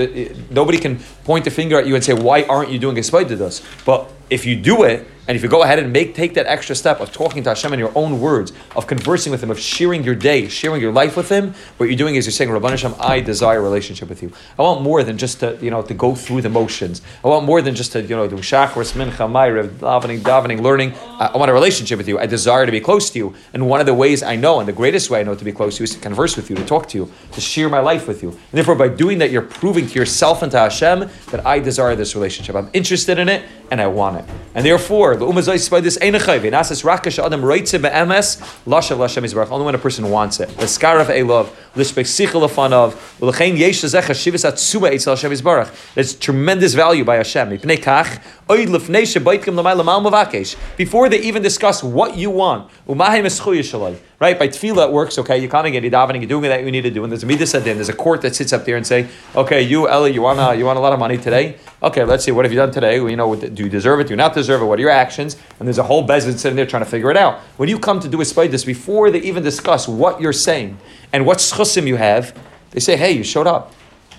nobody 0.50 0.78
can 0.78 1.00
point 1.24 1.46
a 1.46 1.50
finger 1.50 1.78
at 1.78 1.86
you 1.86 1.94
and 1.96 2.04
say 2.04 2.14
why 2.14 2.44
aren't 2.44 2.70
you 2.70 2.78
doing 2.78 2.96
Espoidis? 2.96 3.62
But 3.84 4.10
if 4.30 4.44
you 4.44 4.56
do 4.56 4.84
it, 4.84 5.06
and 5.28 5.36
if 5.36 5.42
you 5.42 5.48
go 5.50 5.62
ahead 5.62 5.78
and 5.78 5.92
make 5.92 6.14
take 6.14 6.32
that 6.34 6.46
extra 6.46 6.74
step 6.74 7.00
of 7.00 7.12
talking 7.12 7.42
to 7.42 7.50
Hashem 7.50 7.74
in 7.74 7.78
your 7.78 7.92
own 7.94 8.18
words, 8.18 8.50
of 8.74 8.86
conversing 8.86 9.30
with 9.30 9.42
Him, 9.42 9.50
of 9.50 9.60
sharing 9.60 10.02
your 10.02 10.14
day, 10.14 10.48
sharing 10.48 10.80
your 10.80 10.90
life 10.90 11.18
with 11.18 11.28
Him, 11.28 11.52
what 11.76 11.86
you're 11.86 11.98
doing 11.98 12.14
is 12.14 12.24
you're 12.24 12.32
saying, 12.32 12.48
Rabban 12.48 12.70
Hashem, 12.70 12.94
I 12.98 13.20
desire 13.20 13.58
a 13.58 13.62
relationship 13.62 14.08
with 14.08 14.22
you. 14.22 14.32
I 14.58 14.62
want 14.62 14.80
more 14.80 15.02
than 15.02 15.18
just 15.18 15.40
to 15.40 15.58
you 15.60 15.70
know 15.70 15.82
to 15.82 15.92
go 15.92 16.14
through 16.14 16.40
the 16.40 16.48
motions. 16.48 17.02
I 17.22 17.28
want 17.28 17.44
more 17.44 17.60
than 17.60 17.74
just 17.74 17.92
to 17.92 18.02
you 18.02 18.16
know 18.16 18.26
do 18.26 18.36
shachris, 18.36 18.94
mincha, 18.94 19.30
ma'ariv, 19.30 19.68
davening, 19.68 20.20
davening, 20.20 20.62
learning. 20.62 20.94
I, 20.94 21.26
I 21.26 21.36
want 21.36 21.50
a 21.50 21.54
relationship 21.54 21.98
with 21.98 22.08
you. 22.08 22.18
I 22.18 22.24
desire 22.24 22.64
to 22.64 22.72
be 22.72 22.80
close 22.80 23.10
to 23.10 23.18
you. 23.18 23.34
And 23.52 23.68
one 23.68 23.80
of 23.80 23.86
the 23.86 23.94
ways 23.94 24.22
I 24.22 24.34
know, 24.34 24.60
and 24.60 24.68
the 24.68 24.72
greatest 24.72 25.10
way 25.10 25.20
I 25.20 25.24
know 25.24 25.34
to 25.34 25.44
be 25.44 25.52
close 25.52 25.76
to 25.76 25.82
you, 25.82 25.84
is 25.84 25.94
to 25.94 26.00
converse 26.00 26.36
with 26.36 26.48
you, 26.48 26.56
to 26.56 26.64
talk 26.64 26.88
to 26.88 26.96
you, 26.96 27.12
to 27.32 27.40
share 27.42 27.68
my 27.68 27.80
life 27.80 28.08
with 28.08 28.22
you. 28.22 28.30
And 28.30 28.40
therefore, 28.52 28.76
by 28.76 28.88
doing 28.88 29.18
that, 29.18 29.30
you're 29.30 29.42
proving 29.42 29.86
to 29.88 29.98
yourself 29.98 30.42
and 30.42 30.50
to 30.52 30.58
Hashem 30.58 31.10
that 31.32 31.46
I 31.46 31.58
desire 31.58 31.94
this 31.94 32.14
relationship. 32.14 32.56
I'm 32.56 32.70
interested 32.72 33.18
in 33.18 33.28
it 33.28 33.44
and 33.70 33.78
I 33.78 33.88
want 33.88 34.16
it. 34.16 34.17
And 34.54 34.64
therefore, 34.64 35.16
the 35.16 35.26
umazais 35.26 35.70
by 35.70 35.80
this 35.80 35.98
einachayv. 35.98 36.44
And 36.44 36.54
asas 36.54 36.82
rakash 36.82 37.24
adam 37.24 37.42
roitze 37.42 37.80
be'emes 37.80 38.40
lashav 38.66 38.96
lashem 38.96 39.24
yisbarach. 39.24 39.50
Only 39.50 39.66
when 39.66 39.74
a 39.74 39.78
person 39.78 40.10
wants 40.10 40.40
it. 40.40 40.48
The 40.56 40.66
skarav 40.66 41.06
elov 41.06 41.50
l'shpesichel 41.76 42.48
afanav 42.48 42.96
l'chein 43.20 43.56
yesh 43.56 43.82
zecha 43.82 44.14
shivas 44.14 44.50
atzuma 44.50 44.92
etzel 44.92 45.14
Hashem 45.14 45.32
yisbarach. 45.32 45.94
There's 45.94 46.14
tremendous 46.14 46.74
value 46.74 47.04
by 47.04 47.16
Hashem. 47.16 47.50
Mipnei 47.50 47.78
kach 47.78 48.22
oid 48.48 48.66
lefnei 48.66 49.02
shebaitkim 49.02 49.54
l'may 49.54 49.74
l'mal 49.74 50.02
mavakesh. 50.02 50.56
Before 50.76 51.08
they 51.08 51.20
even 51.20 51.42
discuss 51.42 51.82
what 51.82 52.16
you 52.16 52.30
want, 52.30 52.70
umahem 52.88 53.24
eschuy 53.24 53.60
shalai. 53.60 53.96
Right 54.20 54.36
by 54.36 54.48
tefillah 54.48 54.88
it 54.88 54.92
works. 54.92 55.16
Okay, 55.16 55.38
You're 55.38 55.48
coming 55.48 55.74
in, 55.74 55.84
you 55.84 55.92
davening, 55.92 56.18
you're 56.18 56.26
doing 56.26 56.50
that 56.50 56.64
you 56.64 56.72
need 56.72 56.82
to 56.82 56.90
do. 56.90 57.04
And 57.04 57.12
there's 57.12 57.22
a 57.22 57.26
midas 57.26 57.54
adin. 57.54 57.76
There's 57.76 57.88
a 57.88 57.94
court 57.94 58.22
that 58.22 58.34
sits 58.34 58.52
up 58.52 58.64
there 58.64 58.76
and 58.76 58.84
say, 58.84 59.06
okay, 59.36 59.62
you 59.62 59.88
Eli, 59.88 60.08
you 60.08 60.22
want 60.22 60.58
you 60.58 60.64
want 60.64 60.76
a 60.76 60.80
lot 60.80 60.92
of 60.92 60.98
money 60.98 61.16
today. 61.16 61.56
Okay, 61.80 62.02
let's 62.02 62.24
see. 62.24 62.32
What 62.32 62.44
have 62.44 62.50
you 62.50 62.58
done 62.58 62.72
today? 62.72 62.96
You 62.96 63.14
know, 63.14 63.36
do 63.36 63.62
you 63.62 63.68
deserve 63.68 64.00
it? 64.00 64.08
Do 64.08 64.10
you 64.10 64.16
not 64.16 64.34
deserve 64.34 64.60
it? 64.60 64.64
What 64.64 64.80
are 64.80 64.82
your 64.82 64.90
actions? 64.90 65.36
And 65.60 65.68
there's 65.68 65.78
a 65.78 65.84
whole 65.84 66.04
beis 66.04 66.24
din 66.24 66.36
sitting 66.36 66.56
there 66.56 66.66
trying 66.66 66.82
to 66.82 66.90
figure 66.90 67.12
it 67.12 67.16
out. 67.16 67.38
When 67.58 67.68
you 67.68 67.78
come 67.78 68.00
to 68.00 68.08
do 68.08 68.20
a 68.20 68.48
this 68.48 68.64
before 68.64 69.12
they 69.12 69.20
even 69.20 69.44
discuss 69.44 69.86
what 69.86 70.20
you're 70.20 70.32
saying 70.32 70.78
and 71.12 71.24
what 71.24 71.38
schusim 71.38 71.86
you 71.86 71.94
have, 71.94 72.36
they 72.72 72.80
say, 72.80 72.96
hey, 72.96 73.12
you 73.12 73.22
showed 73.22 73.46
up. 73.46 73.72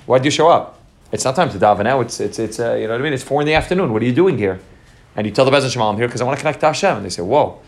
Why 0.05 0.19
did 0.19 0.25
you 0.25 0.31
show 0.31 0.47
up? 0.47 0.79
It's 1.11 1.25
not 1.25 1.35
time 1.35 1.49
to 1.49 1.57
daven 1.57 1.83
now. 1.83 1.99
It's 1.99 2.21
it's 2.21 2.39
it's 2.39 2.57
uh, 2.57 2.75
you 2.75 2.87
know 2.87 2.93
what 2.93 3.01
I 3.01 3.03
mean. 3.03 3.11
It's 3.13 3.23
four 3.23 3.41
in 3.41 3.47
the 3.47 3.55
afternoon. 3.55 3.91
What 3.91 4.01
are 4.01 4.05
you 4.05 4.13
doing 4.13 4.37
here? 4.37 4.61
And 5.17 5.27
you 5.27 5.33
tell 5.33 5.43
the 5.43 5.51
beis 5.51 5.61
din 5.63 5.71
Shema, 5.71 5.89
I'm 5.89 5.97
here 5.97 6.07
because 6.07 6.21
I 6.21 6.23
want 6.23 6.37
to 6.37 6.41
connect 6.41 6.61
to 6.61 6.67
Hashem. 6.67 6.95
And 6.95 7.05
they 7.05 7.09
say, 7.09 7.21
whoa. 7.21 7.59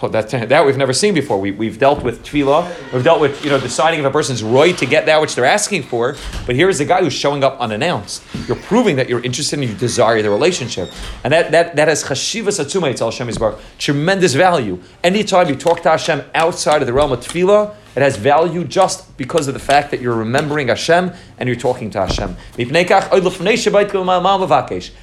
Well, 0.00 0.12
that, 0.12 0.30
that 0.30 0.64
we've 0.64 0.76
never 0.76 0.92
seen 0.92 1.12
before. 1.12 1.40
We, 1.40 1.50
we've 1.50 1.78
dealt 1.78 2.04
with 2.04 2.24
tefillah. 2.24 2.92
We've 2.92 3.02
dealt 3.02 3.20
with 3.20 3.42
you 3.44 3.50
know 3.50 3.58
deciding 3.58 3.98
if 4.00 4.06
a 4.06 4.10
person's 4.10 4.44
right 4.44 4.76
to 4.78 4.86
get 4.86 5.06
that 5.06 5.20
which 5.20 5.34
they're 5.34 5.44
asking 5.44 5.82
for. 5.84 6.14
But 6.46 6.54
here 6.54 6.68
is 6.68 6.78
the 6.78 6.84
guy 6.84 7.00
who's 7.00 7.12
showing 7.12 7.42
up 7.42 7.58
unannounced. 7.58 8.22
You're 8.46 8.58
proving 8.58 8.94
that 8.96 9.08
you're 9.08 9.22
interested 9.24 9.58
and 9.58 9.68
you 9.68 9.74
desire 9.74 10.22
the 10.22 10.30
relationship, 10.30 10.90
and 11.24 11.32
that 11.32 11.50
that 11.50 11.74
that 11.76 11.88
has 11.88 12.04
chashivas 12.04 12.64
atzuma. 12.64 12.90
It's 12.90 13.00
Hashem 13.00 13.26
Yisbarach. 13.26 13.60
Tremendous 13.78 14.34
value. 14.34 14.80
Anytime 15.02 15.48
you 15.48 15.56
talk 15.56 15.82
to 15.82 15.90
Hashem 15.90 16.22
outside 16.32 16.80
of 16.80 16.86
the 16.86 16.92
realm 16.92 17.10
of 17.10 17.20
tefillah, 17.20 17.74
it 17.96 18.02
has 18.02 18.16
value 18.16 18.64
just 18.64 19.16
because 19.16 19.48
of 19.48 19.54
the 19.54 19.60
fact 19.60 19.90
that 19.90 20.00
you're 20.00 20.14
remembering 20.14 20.68
Hashem 20.68 21.12
and 21.38 21.48
you're 21.48 21.56
talking 21.58 21.90
to 21.90 22.06
Hashem. 22.06 22.36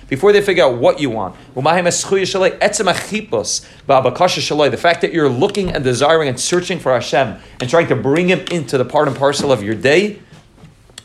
Before 0.07 0.31
they 0.31 0.41
figure 0.41 0.63
out 0.63 0.77
what 0.77 0.99
you 0.99 1.09
want. 1.09 1.35
The 1.55 1.61
fact 4.77 5.01
that 5.01 5.13
you're 5.13 5.29
looking 5.29 5.71
and 5.71 5.83
desiring 5.83 6.29
and 6.29 6.39
searching 6.39 6.79
for 6.79 6.93
Hashem 6.93 7.35
and 7.59 7.69
trying 7.69 7.87
to 7.87 7.95
bring 7.95 8.29
Him 8.29 8.45
into 8.51 8.77
the 8.77 8.85
part 8.85 9.07
and 9.07 9.17
parcel 9.17 9.51
of 9.51 9.63
your 9.63 9.75
day. 9.75 10.19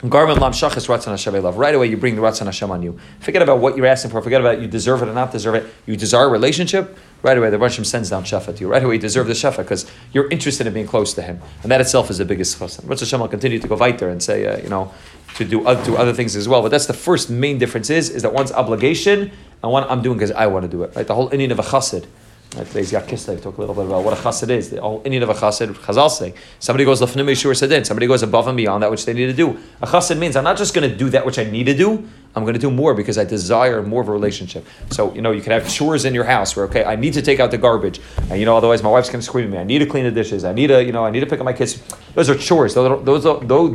Right 0.02 1.74
away, 1.74 1.86
you 1.86 1.96
bring 1.98 2.16
the 2.16 2.22
Ratzon 2.22 2.46
Hashem 2.46 2.70
on 2.70 2.82
you. 2.82 2.98
Forget 3.20 3.42
about 3.42 3.58
what 3.58 3.76
you're 3.76 3.86
asking 3.86 4.10
for. 4.10 4.22
Forget 4.22 4.40
about 4.40 4.60
you 4.60 4.66
deserve 4.66 5.02
it 5.02 5.08
or 5.08 5.12
not 5.12 5.30
deserve 5.30 5.56
it. 5.56 5.66
You 5.84 5.94
desire 5.96 6.26
a 6.26 6.28
relationship 6.28 6.96
right 7.22 7.36
away 7.36 7.50
the 7.50 7.58
Russian 7.58 7.84
sends 7.84 8.08
down 8.08 8.24
Shefa 8.24 8.56
to 8.56 8.60
you. 8.60 8.68
Right 8.70 8.82
away 8.82 8.94
you 8.94 9.00
deserve 9.00 9.26
the 9.26 9.34
Shefa 9.34 9.58
because 9.58 9.90
you're 10.12 10.28
interested 10.30 10.66
in 10.66 10.72
being 10.72 10.86
close 10.86 11.12
to 11.14 11.22
him. 11.22 11.40
And 11.62 11.70
that 11.70 11.82
itself 11.82 12.08
is 12.08 12.16
the 12.16 12.24
biggest 12.24 12.58
chassan. 12.58 12.86
Rosh 12.86 13.00
Hashem 13.00 13.20
will 13.20 13.28
continue 13.28 13.58
to 13.58 13.68
go 13.68 13.76
weiter 13.76 14.08
and 14.08 14.22
say, 14.22 14.46
uh, 14.46 14.58
you 14.62 14.70
know, 14.70 14.92
to 15.36 15.44
do, 15.44 15.66
uh, 15.66 15.82
do 15.84 15.96
other 15.96 16.14
things 16.14 16.34
as 16.34 16.48
well. 16.48 16.62
But 16.62 16.70
that's 16.70 16.86
the 16.86 16.94
first 16.94 17.28
main 17.28 17.58
difference 17.58 17.90
is, 17.90 18.08
is 18.08 18.22
that 18.22 18.32
one's 18.32 18.52
obligation 18.52 19.30
and 19.62 19.72
one 19.72 19.84
I'm 19.84 20.00
doing 20.00 20.16
because 20.16 20.32
I 20.32 20.46
want 20.46 20.64
to 20.64 20.68
do 20.70 20.82
it. 20.82 20.96
Right? 20.96 21.06
The 21.06 21.14
whole 21.14 21.28
Indian 21.28 21.52
of 21.52 21.58
a 21.58 21.62
chassid. 21.62 22.06
Today's 22.50 22.90
Yad 22.90 23.06
Kislev 23.06 23.40
talk 23.40 23.58
a 23.58 23.60
little 23.60 23.76
bit 23.76 23.86
about 23.86 24.02
what 24.02 24.12
a 24.12 24.20
chassid 24.20 24.50
is. 24.50 24.70
The 24.70 24.80
whole 24.80 25.00
Indian 25.04 25.22
of 25.22 25.28
a 25.28 25.34
chassid, 25.34 25.72
Chazal 25.72 26.10
say, 26.10 26.34
somebody 26.58 26.84
goes 26.84 27.00
lefnim 27.00 27.26
yeshur 27.26 27.52
sedin, 27.52 27.86
somebody 27.86 28.08
goes 28.08 28.24
above 28.24 28.48
and 28.48 28.56
beyond 28.56 28.82
that 28.82 28.90
which 28.90 29.04
they 29.04 29.12
need 29.12 29.26
to 29.26 29.32
do. 29.32 29.56
A 29.80 29.86
chassid 29.86 30.18
means 30.18 30.34
I'm 30.34 30.42
not 30.42 30.56
just 30.56 30.74
going 30.74 30.90
to 30.90 30.96
do 30.96 31.10
that 31.10 31.24
which 31.24 31.38
I 31.38 31.44
need 31.44 31.64
to 31.66 31.76
do, 31.76 32.08
I'm 32.34 32.42
going 32.42 32.54
to 32.54 32.60
do 32.60 32.70
more 32.70 32.94
because 32.94 33.18
I 33.18 33.24
desire 33.24 33.82
more 33.82 34.02
of 34.02 34.08
a 34.08 34.12
relationship. 34.12 34.64
So, 34.90 35.12
you 35.14 35.22
know, 35.22 35.32
you 35.32 35.42
can 35.42 35.52
have 35.52 35.68
chores 35.68 36.04
in 36.04 36.14
your 36.14 36.24
house 36.24 36.54
where, 36.54 36.64
okay, 36.66 36.84
I 36.84 36.94
need 36.94 37.12
to 37.14 37.22
take 37.22 37.40
out 37.40 37.50
the 37.50 37.58
garbage. 37.58 38.00
And, 38.30 38.38
you 38.38 38.46
know, 38.46 38.56
otherwise 38.56 38.82
my 38.84 38.90
wife's 38.90 39.10
going 39.10 39.20
to 39.20 39.26
scream 39.26 39.46
at 39.46 39.50
me. 39.50 39.58
I 39.58 39.64
need 39.64 39.80
to 39.80 39.86
clean 39.86 40.04
the 40.04 40.12
dishes. 40.12 40.44
I 40.44 40.52
need 40.52 40.68
to, 40.68 40.82
you 40.84 40.92
know, 40.92 41.04
I 41.04 41.10
need 41.10 41.20
to 41.20 41.26
pick 41.26 41.40
up 41.40 41.44
my 41.44 41.52
kids. 41.52 41.82
Those 42.14 42.30
are 42.30 42.36
chores. 42.36 42.74
Those, 42.74 43.04
those, 43.04 43.24
those 43.24 43.40